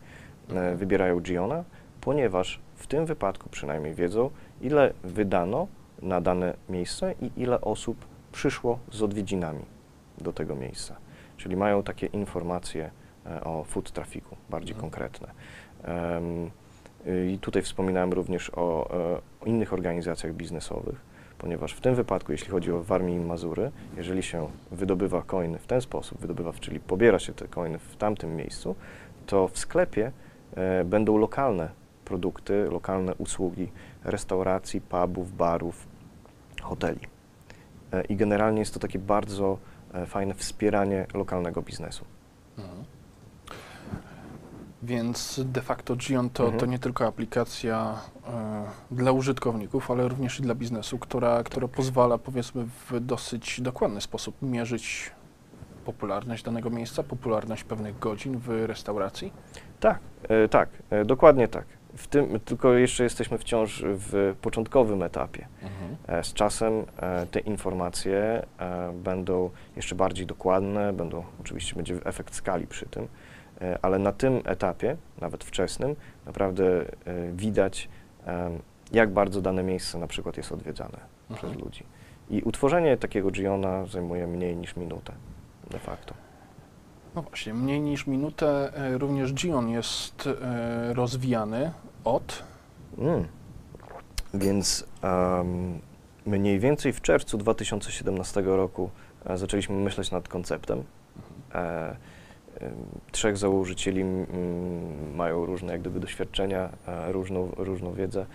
e, 0.49 0.75
wybierają 0.75 1.19
Giona, 1.19 1.63
ponieważ 2.01 2.59
w 2.75 2.87
tym 2.87 3.05
wypadku 3.05 3.49
przynajmniej 3.49 3.93
wiedzą, 3.93 4.29
ile 4.61 4.93
wydano 5.03 5.67
na 6.01 6.21
dane 6.21 6.53
miejsce 6.69 7.15
i 7.21 7.31
ile 7.37 7.61
osób 7.61 8.05
przyszło 8.31 8.79
z 8.91 9.01
odwiedzinami 9.01 9.65
do 10.17 10.33
tego 10.33 10.55
miejsca. 10.55 10.95
Czyli 11.41 11.55
mają 11.55 11.83
takie 11.83 12.07
informacje 12.07 12.91
e, 13.25 13.43
o 13.43 13.63
food 13.63 13.91
trafiku, 13.91 14.35
bardziej 14.49 14.75
Mhm. 14.75 14.81
konkretne. 14.91 15.27
I 17.29 17.37
tutaj 17.39 17.61
wspominałem 17.61 18.13
również 18.13 18.49
o, 18.49 18.89
e, 18.93 19.21
o 19.41 19.45
innych 19.45 19.73
organizacjach 19.73 20.33
biznesowych, 20.33 20.95
ponieważ 21.37 21.73
w 21.73 21.81
tym 21.81 21.95
wypadku, 21.95 22.31
jeśli 22.31 22.49
chodzi 22.51 22.71
o 22.71 22.83
Warmię 22.83 23.15
i 23.15 23.19
Mazury, 23.19 23.71
jeżeli 23.97 24.23
się 24.23 24.47
wydobywa 24.71 25.21
coiny 25.21 25.59
w 25.59 25.67
ten 25.67 25.81
sposób, 25.81 26.21
wydobywa, 26.21 26.53
czyli 26.53 26.79
pobiera 26.79 27.19
się 27.19 27.33
te 27.33 27.47
coiny 27.47 27.79
w 27.79 27.95
tamtym 27.95 28.35
miejscu, 28.35 28.75
to 29.25 29.47
w 29.47 29.57
sklepie 29.57 30.11
e, 30.55 30.83
będą 30.83 31.17
lokalne 31.17 31.69
produkty, 32.05 32.65
lokalne 32.71 33.15
usługi 33.15 33.71
restauracji, 34.03 34.81
pubów, 34.81 35.37
barów, 35.37 35.87
hoteli. 36.61 36.99
E, 37.93 38.03
I 38.05 38.15
generalnie 38.15 38.59
jest 38.59 38.73
to 38.73 38.79
takie 38.79 38.99
bardzo 38.99 39.57
fajne 40.05 40.33
wspieranie 40.33 41.07
lokalnego 41.13 41.61
biznesu. 41.61 42.05
Mhm. 42.57 42.83
Więc 44.83 45.41
de 45.45 45.61
facto 45.61 45.95
Gion 45.95 46.29
to, 46.29 46.43
Mhm. 46.43 46.59
to 46.59 46.65
nie 46.65 46.79
tylko 46.79 47.07
aplikacja 47.07 47.97
e, 48.27 48.95
dla 48.95 49.11
użytkowników, 49.11 49.91
ale 49.91 50.07
również 50.07 50.39
i 50.39 50.43
dla 50.43 50.55
biznesu, 50.55 50.99
która, 50.99 51.43
która 51.43 51.67
pozwala 51.67 52.17
powiedzmy 52.17 52.65
w 52.65 52.99
dosyć 52.99 53.61
dokładny 53.61 54.01
sposób 54.01 54.35
mierzyć 54.41 55.11
popularność 55.85 56.43
danego 56.43 56.69
miejsca, 56.69 57.03
popularność 57.03 57.63
pewnych 57.63 57.99
godzin 57.99 58.37
w 58.39 58.49
restauracji. 58.65 59.33
Tak, 59.79 59.99
e, 60.29 60.47
tak, 60.47 60.69
e, 60.89 61.05
dokładnie 61.05 61.47
tak. 61.47 61.65
W 61.95 62.07
tym, 62.07 62.39
tylko 62.39 62.73
jeszcze 62.73 63.03
jesteśmy 63.03 63.37
wciąż 63.37 63.83
w 63.85 64.35
początkowym 64.41 65.03
etapie. 65.03 65.47
E, 66.07 66.23
Z 66.23 66.33
czasem 66.33 66.73
e, 66.97 67.25
te 67.25 67.39
informacje 67.39 68.45
e, 68.59 68.93
będą 68.93 69.49
jeszcze 69.75 69.95
bardziej 69.95 70.25
dokładne, 70.25 70.93
będą, 70.93 71.23
oczywiście 71.41 71.75
będzie 71.75 71.95
efekt 72.05 72.35
skali 72.35 72.67
przy 72.67 72.85
tym, 72.85 73.07
ale 73.81 73.99
na 73.99 74.11
tym 74.11 74.41
etapie, 74.45 74.97
nawet 75.21 75.43
wczesnym, 75.43 75.95
naprawdę 76.25 76.63
widać, 77.33 77.89
jak 78.91 79.09
bardzo 79.13 79.41
dane 79.41 79.63
miejsce 79.63 79.97
na 79.97 80.07
przykład 80.07 80.37
jest 80.37 80.51
odwiedzane 80.51 80.97
przez 81.29 81.43
Mhm. 81.43 81.61
ludzi. 81.65 81.83
I 82.29 82.41
utworzenie 82.41 82.97
takiego 82.97 83.31
Giona 83.31 83.85
zajmuje 83.85 84.27
mniej 84.27 84.55
niż 84.57 84.75
minutę 84.75 85.13
de 85.71 85.79
facto. 85.79 86.13
No 87.15 87.21
właśnie, 87.21 87.53
mniej 87.53 87.81
niż 87.81 88.07
minutę 88.07 88.73
e, 88.73 88.97
również 88.97 89.33
Gion 89.33 89.69
jest 89.69 90.29
e, 90.41 90.93
rozwijany 90.93 91.71
od 92.03 92.43
Mm. 92.97 93.27
Więc 94.33 94.85
em, 95.01 95.79
mniej 96.25 96.59
więcej 96.59 96.93
w 96.93 97.01
czerwcu 97.01 97.37
2017 97.37 98.41
roku 98.41 98.89
e, 99.25 99.37
zaczęliśmy 99.37 99.75
myśleć 99.75 100.11
nad 100.11 100.27
konceptem. 100.27 100.83
Em, 101.53 101.95
trzech 103.11 103.37
założycieli 103.37 104.03
mają 105.15 105.45
różne 105.45 105.71
jak 105.71 105.81
gdyby 105.81 105.99
doświadczenia, 105.99 106.69
różną, 107.07 107.51
różną 107.57 107.93
wiedzę 107.93 108.25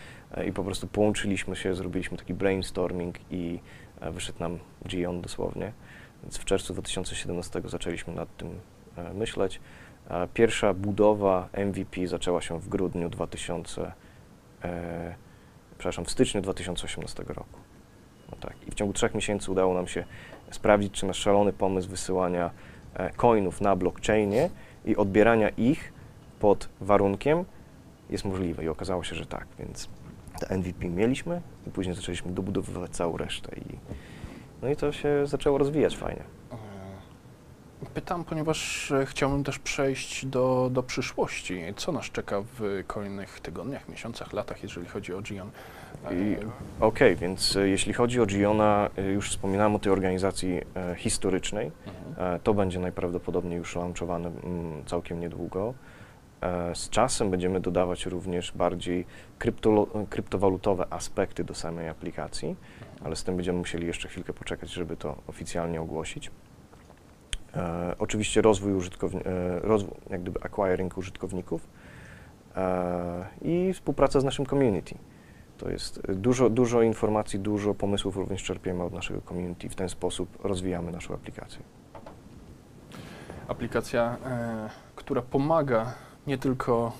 i 0.46 0.52
po 0.52 0.64
prostu 0.64 0.86
połączyliśmy 0.86 1.56
się, 1.56 1.74
zrobiliśmy 1.74 2.16
taki 2.16 2.34
brainstorming 2.34 3.16
i 3.30 3.58
wyszedł 4.12 4.40
nam 4.40 4.58
Gion 4.88 5.20
dosłownie. 5.20 5.72
Więc 6.22 6.38
w 6.38 6.44
czerwcu 6.44 6.72
2017 6.72 7.62
zaczęliśmy 7.64 8.14
nad 8.14 8.36
tym 8.36 8.60
e, 8.96 9.14
myśleć. 9.14 9.60
Pierwsza 10.34 10.74
budowa 10.74 11.48
MVP 11.52 12.06
zaczęła 12.06 12.40
się 12.40 12.60
w 12.60 12.68
grudniu 12.68 13.08
2000, 13.08 13.92
e, 14.64 15.14
przepraszam, 15.78 16.04
w 16.04 16.10
styczniu 16.10 16.42
2018 16.42 17.24
roku. 17.28 17.60
No 18.30 18.36
tak. 18.40 18.56
I 18.68 18.70
w 18.70 18.74
ciągu 18.74 18.92
trzech 18.92 19.14
miesięcy 19.14 19.50
udało 19.52 19.74
nam 19.74 19.88
się 19.88 20.04
sprawdzić, 20.50 20.92
czy 20.92 21.06
nasz 21.06 21.18
szalony 21.18 21.52
pomysł 21.52 21.88
wysyłania 21.88 22.50
e, 22.94 23.10
coinów 23.10 23.60
na 23.60 23.76
blockchainie 23.76 24.50
i 24.84 24.96
odbierania 24.96 25.48
ich 25.48 25.92
pod 26.40 26.68
warunkiem 26.80 27.44
jest 28.10 28.24
możliwy. 28.24 28.64
I 28.64 28.68
okazało 28.68 29.04
się, 29.04 29.16
że 29.16 29.26
tak, 29.26 29.46
więc 29.58 29.88
te 30.40 30.58
MVP 30.58 30.88
mieliśmy 30.88 31.42
i 31.66 31.70
później 31.70 31.96
zaczęliśmy 31.96 32.32
dobudowywać 32.32 32.90
całą 32.90 33.16
resztę 33.16 33.56
i 33.56 33.85
no 34.62 34.68
i 34.68 34.76
to 34.76 34.92
się 34.92 35.26
zaczęło 35.26 35.58
rozwijać 35.58 35.96
fajnie. 35.96 36.22
E, 36.52 36.56
Pytam, 37.94 38.24
ponieważ 38.24 38.90
e, 38.92 39.06
chciałbym 39.06 39.44
też 39.44 39.58
przejść 39.58 40.26
do, 40.26 40.70
do 40.72 40.82
przyszłości. 40.82 41.60
Co 41.76 41.92
nas 41.92 42.04
czeka 42.04 42.42
w 42.58 42.84
kolejnych 42.86 43.40
tygodniach, 43.40 43.88
miesiącach, 43.88 44.32
latach, 44.32 44.62
jeżeli 44.62 44.86
chodzi 44.86 45.14
o 45.14 45.22
Gion? 45.22 45.50
E, 46.04 46.10
Okej, 46.80 47.16
więc 47.16 47.56
e, 47.56 47.68
jeśli 47.68 47.92
chodzi 47.92 48.20
o 48.20 48.26
Giona, 48.26 48.90
już 49.14 49.30
wspominałem 49.30 49.74
o 49.74 49.78
tej 49.78 49.92
organizacji 49.92 50.60
historycznej. 50.96 51.70
mhm. 51.86 52.40
To 52.40 52.54
będzie 52.54 52.80
najprawdopodobniej 52.80 53.58
już 53.58 53.76
launchowane 53.76 54.28
mm, 54.28 54.84
całkiem 54.86 55.20
niedługo. 55.20 55.74
E, 56.40 56.74
Z 56.74 56.90
czasem 56.90 57.30
będziemy 57.30 57.60
dodawać 57.60 58.06
również 58.06 58.52
bardziej 58.52 59.06
kryptolo, 59.38 59.86
kryptowalutowe 60.10 60.86
aspekty 60.90 61.44
do 61.44 61.54
samej 61.54 61.88
aplikacji, 61.88 62.56
ale 63.04 63.16
z 63.16 63.24
tym 63.24 63.36
będziemy 63.36 63.58
musieli 63.58 63.86
jeszcze 63.86 64.08
chwilkę 64.08 64.32
poczekać, 64.32 64.70
żeby 64.72 64.96
to 64.96 65.16
oficjalnie 65.26 65.80
ogłosić. 65.80 66.30
E, 67.56 67.94
oczywiście 67.98 68.42
rozwój, 68.42 68.72
użytkowni- 68.72 69.26
e, 69.26 69.60
rozwój 69.60 69.94
jak 70.10 70.22
gdyby 70.22 70.40
acquiring 70.42 70.98
użytkowników 70.98 71.68
e, 72.56 73.26
i 73.42 73.72
współpraca 73.72 74.20
z 74.20 74.24
naszym 74.24 74.46
community. 74.46 74.94
To 75.58 75.70
jest 75.70 76.12
dużo, 76.12 76.50
dużo 76.50 76.82
informacji, 76.82 77.38
dużo 77.38 77.74
pomysłów 77.74 78.16
również 78.16 78.42
czerpiemy 78.42 78.82
od 78.82 78.92
naszego 78.92 79.20
community. 79.20 79.68
W 79.68 79.74
ten 79.74 79.88
sposób 79.88 80.44
rozwijamy 80.44 80.92
naszą 80.92 81.14
aplikację. 81.14 81.62
Aplikacja, 83.48 84.16
e, 84.26 84.70
która 84.96 85.22
pomaga 85.22 85.94
nie 86.26 86.38
tylko 86.38 86.92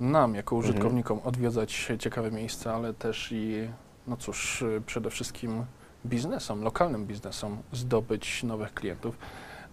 nam, 0.00 0.34
jako 0.34 0.56
Mhm. 0.56 0.70
użytkownikom, 0.70 1.20
odwiedzać 1.24 1.92
ciekawe 1.98 2.30
miejsca, 2.30 2.74
ale 2.74 2.94
też 2.94 3.32
i, 3.32 3.68
no 4.06 4.16
cóż, 4.16 4.64
przede 4.86 5.10
wszystkim 5.10 5.64
biznesom, 6.06 6.62
lokalnym 6.62 7.06
biznesom 7.06 7.58
zdobyć 7.72 8.42
nowych 8.42 8.74
klientów. 8.74 9.16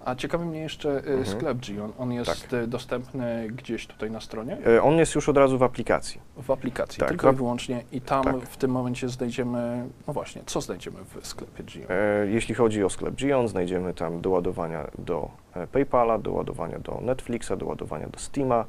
A 0.05 0.15
ciekawi 0.15 0.45
mnie 0.45 0.59
jeszcze 0.59 0.89
e, 0.91 0.97
Mhm. 0.97 1.25
sklep 1.25 1.57
Gion. 1.57 1.91
On 1.97 2.12
jest 2.12 2.53
e, 2.53 2.67
dostępny 2.67 3.47
gdzieś 3.51 3.88
tutaj 3.88 4.12
na 4.12 4.21
stronie? 4.21 4.57
E, 4.67 4.81
On 4.83 4.97
jest 4.97 5.15
już 5.15 5.29
od 5.29 5.38
razu 5.38 5.57
w 5.57 5.63
aplikacji. 5.63 6.21
W 6.38 6.51
aplikacji, 6.51 6.99
Tak, 6.99 7.09
tylko 7.09 7.31
i 7.31 7.35
wyłącznie. 7.35 7.83
I 7.91 8.01
tam 8.01 8.23
tak. 8.23 8.35
w 8.39 8.57
tym 8.57 8.71
momencie 8.71 9.09
znajdziemy, 9.09 9.88
no 10.07 10.13
właśnie, 10.13 10.41
co 10.45 10.62
znajdziemy 10.62 10.97
w 11.21 11.27
sklepie? 11.27 11.63
E, 11.89 12.27
Jeśli 12.27 12.55
chodzi 12.55 12.83
o 12.83 12.89
sklep 12.89 13.15
Gion, 13.15 13.47
znajdziemy 13.47 13.93
tam 13.93 14.21
do 14.21 14.29
ładowania 14.29 14.88
do 14.97 15.29
PayPala, 15.71 16.17
do 16.17 16.31
ładowania 16.31 16.79
do 16.79 16.99
Netflixa, 17.01 17.51
do 17.57 17.65
ładowania 17.65 18.07
do 18.07 18.19
Steama, 18.19 18.65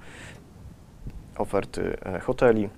oferty 1.39 1.97
hoteli, 2.23 2.69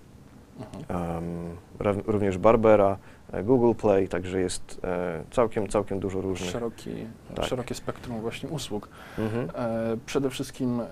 Ra- 1.79 1.95
również 2.07 2.39
Barbera, 2.39 2.97
e, 3.33 3.43
Google 3.43 3.73
Play, 3.81 4.09
także 4.09 4.41
jest 4.41 4.81
e, 4.85 5.25
całkiem, 5.31 5.69
całkiem 5.69 6.01
dużo 6.01 6.21
różnych. 6.21 6.51
Szeroki, 6.51 6.91
Tak. 7.35 7.45
Szerokie 7.45 7.75
spektrum 7.75 8.21
właśnie 8.21 8.49
usług. 8.49 8.89
Mhm. 9.19 9.49
E, 9.55 9.97
przede 10.07 10.31
wszystkim 10.31 10.81
e, 10.81 10.87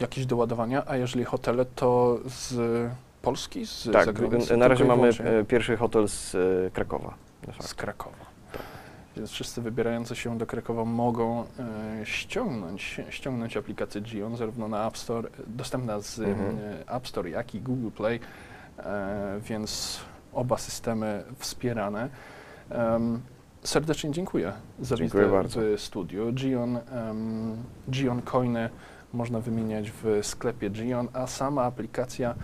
jakieś 0.00 0.26
doładowania, 0.26 0.82
a 0.86 0.96
jeżeli 0.96 1.24
hotele, 1.24 1.64
to 1.64 2.18
z 2.26 2.54
Polski, 3.22 3.66
z 3.66 3.88
Tak, 3.92 4.04
zagranicy? 4.04 4.56
na 4.56 4.68
razie 4.68 4.84
mamy 4.84 5.08
e, 5.08 5.44
pierwszy 5.44 5.76
hotel 5.76 6.08
z 6.08 6.34
e, 6.34 6.70
Krakowa. 6.70 7.14
z. 7.60 7.74
Krakowa. 7.74 8.16
Tak. 8.52 8.62
Więc 9.16 9.30
wszyscy 9.30 9.62
wybierający 9.62 10.16
się 10.16 10.38
do 10.38 10.46
Krakowa 10.46 10.84
mogą 10.84 11.44
ściągnąć, 12.04 13.00
ściągnąć 13.10 13.56
aplikację 13.56 14.00
Gion, 14.00 14.36
zarówno 14.36 14.68
na 14.68 14.86
App 14.86 14.98
Store, 14.98 15.28
dostępna 15.46 16.00
z 16.00 16.18
Mhm. 16.20 16.56
App 16.86 17.08
Store, 17.08 17.30
jak 17.30 17.54
i 17.54 17.60
Google 17.60 17.88
Play, 17.96 18.20
więc 19.40 20.00
oba 20.32 20.58
systemy 20.58 21.24
wspierane. 21.38 22.08
Serdecznie 23.62 24.10
dziękuję 24.10 24.52
za 24.80 24.96
Dziękuję 24.96 25.22
wizytę 25.24 25.36
bardzo. 25.36 25.60
w 25.76 25.80
studiu. 25.80 26.32
Gion, 26.32 26.78
Gion 27.90 28.22
Coiny 28.22 28.70
można 29.12 29.40
wymieniać 29.40 29.90
w 30.02 30.18
sklepie 30.22 30.70
Gion, 30.70 31.08
a 31.12 31.26
sama 31.26 31.62
aplikacja, 31.64 32.34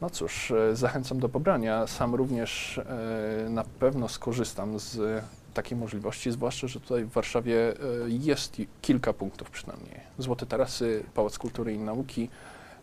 no 0.00 0.10
cóż, 0.10 0.50
e, 0.50 0.76
zachęcam 0.76 1.18
do 1.20 1.28
pobrania. 1.28 1.86
Sam 1.86 2.14
również 2.14 2.78
e, 2.78 3.48
na 3.50 3.64
pewno 3.64 4.08
skorzystam 4.08 4.78
z 4.78 5.24
takiej 5.54 5.78
możliwości, 5.78 6.32
zwłaszcza, 6.32 6.66
że 6.66 6.80
tutaj 6.80 7.04
w 7.04 7.10
Warszawie 7.10 7.70
e, 7.70 7.74
jest 8.08 8.56
kilka 8.82 9.12
punktów 9.12 9.50
przynajmniej. 9.50 10.00
Złote 10.18 10.46
Tarasy, 10.46 11.04
Pałac 11.14 11.38
Kultury 11.38 11.74
i 11.74 11.78
Nauki. 11.78 12.28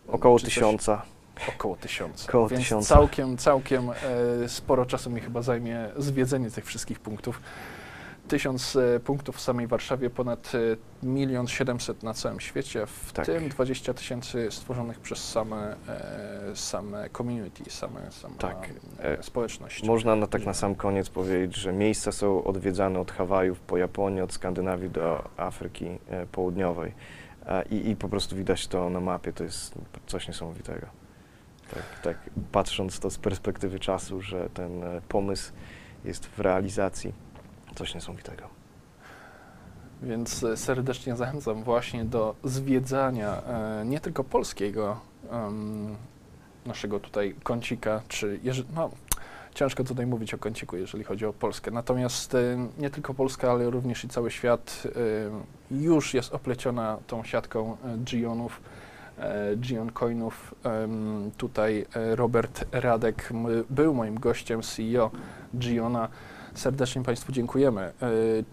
e, 0.08 0.12
Około 0.12 0.38
czy 0.38 0.44
coś- 0.44 0.54
tysiąca. 0.54 1.02
Około 1.48 1.76
tysiąca. 1.76 2.28
Około 2.28 2.48
Więc 2.48 2.62
tysiąca. 2.62 2.94
całkiem, 2.94 3.36
całkiem 3.36 3.90
e, 3.90 4.48
sporo 4.48 4.86
czasu 4.86 5.10
mi 5.10 5.20
chyba 5.20 5.42
zajmie 5.42 5.88
zwiedzenie 5.96 6.50
tych 6.50 6.64
wszystkich 6.64 7.00
punktów. 7.00 7.40
Tysiąc 8.28 8.76
e, 8.76 9.00
punktów 9.00 9.36
w 9.36 9.40
samej 9.40 9.66
Warszawie, 9.66 10.10
ponad 10.10 10.52
e, 11.02 11.06
milion 11.06 11.48
siedemset 11.48 12.02
na 12.02 12.14
całym 12.14 12.40
świecie, 12.40 12.86
w 12.86 13.12
Tak. 13.12 13.26
tym 13.26 13.48
20 13.48 13.94
tysięcy 13.94 14.48
stworzonych 14.50 15.00
przez 15.00 15.28
same, 15.28 15.76
e, 15.88 16.56
same 16.56 17.10
community, 17.10 17.70
same, 17.70 18.00
same 18.12 18.34
Tak. 18.34 18.70
e, 18.98 19.22
społeczność. 19.22 19.82
Można 19.82 20.16
na, 20.16 20.26
tak 20.26 20.46
na 20.46 20.54
sam 20.54 20.74
koniec 20.74 21.08
powiedzieć, 21.08 21.56
że 21.56 21.72
miejsca 21.72 22.12
są 22.12 22.44
odwiedzane 22.44 23.00
od 23.00 23.12
Hawajów 23.12 23.60
po 23.60 23.76
Japonię, 23.76 24.24
od 24.24 24.32
Skandynawii 24.32 24.90
do 24.90 25.28
Afryki 25.36 25.86
e, 26.08 26.26
Południowej. 26.26 26.94
I, 27.70 27.88
I 27.90 27.96
po 27.96 28.08
prostu 28.08 28.36
widać 28.36 28.66
to 28.68 28.90
na 28.90 29.00
mapie, 29.00 29.32
to 29.32 29.44
jest 29.44 29.74
coś 30.06 30.28
niesamowitego. 30.28 30.86
Tak, 31.74 32.00
tak 32.02 32.30
patrząc 32.52 33.00
to 33.00 33.10
z 33.10 33.18
perspektywy 33.18 33.78
czasu, 33.78 34.20
że 34.20 34.50
ten 34.54 34.84
e, 34.84 35.00
pomysł 35.08 35.52
jest 36.04 36.26
w 36.26 36.40
realizacji, 36.40 37.12
coś 37.74 37.94
niesamowitego. 37.94 38.48
Więc 40.02 40.44
e, 40.44 40.56
serdecznie 40.56 41.16
zachęcam 41.16 41.62
właśnie 41.62 42.04
do 42.04 42.34
zwiedzania 42.44 43.42
e, 43.42 43.84
nie 43.86 44.00
tylko 44.00 44.24
polskiego 44.24 45.00
naszego 46.66 47.00
tutaj 47.00 47.34
kącika, 47.42 48.02
czy 48.08 48.40
no, 48.74 48.90
ciężko 49.54 49.84
tutaj 49.84 50.06
mówić 50.06 50.34
o 50.34 50.38
kąciku, 50.38 50.76
jeżeli 50.76 51.04
chodzi 51.04 51.26
o 51.26 51.32
Polskę. 51.32 51.70
Natomiast 51.70 52.36
nie 52.78 52.90
tylko 52.90 53.14
Polska, 53.14 53.50
ale 53.50 53.70
również 53.70 54.04
i 54.04 54.08
cały 54.08 54.30
świat 54.30 54.82
już 55.70 56.14
jest 56.14 56.34
opleciona 56.34 56.98
tą 57.06 57.24
siatką 57.24 57.76
Gionów, 58.04 58.60
Gion 59.56 59.92
Coinów. 59.92 60.54
Tutaj 61.36 61.86
e, 61.94 62.16
Robert 62.16 62.64
Radek 62.72 63.32
był 63.70 63.94
moim 63.94 64.20
gościem, 64.20 64.62
CEO 64.62 65.10
Giona. 65.58 66.08
Serdecznie 66.54 67.02
Państwu 67.02 67.32
dziękujemy. 67.32 67.80
E, 67.82 67.92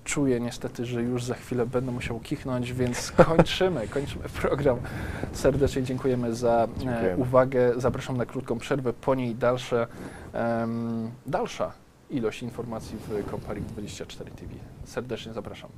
Czuję 0.03 0.39
niestety, 0.39 0.85
że 0.85 1.01
już 1.03 1.23
za 1.23 1.35
chwilę 1.35 1.65
będę 1.65 1.91
musiał 1.91 2.19
kichnąć, 2.19 2.73
więc 2.73 3.11
kończymy, 3.27 3.87
kończymy 3.87 4.29
program. 4.29 4.77
Serdecznie 5.31 5.83
dziękujemy 5.83 6.35
za 6.35 6.67
e, 6.77 6.79
Dziękujemy. 6.79 7.17
uwagę. 7.17 7.73
Zapraszam 7.77 8.17
na 8.17 8.25
krótką 8.25 8.59
przerwę, 8.59 8.93
po 8.93 9.15
niej 9.15 9.35
dalsze, 9.35 9.87
em, 10.33 11.11
dalsza 11.25 11.71
ilość 12.09 12.43
informacji 12.43 12.97
w 13.07 13.31
Comparing 13.31 13.67
24 13.67 14.31
TV. 14.31 14.53
Serdecznie 14.83 15.33
zapraszam. 15.33 15.69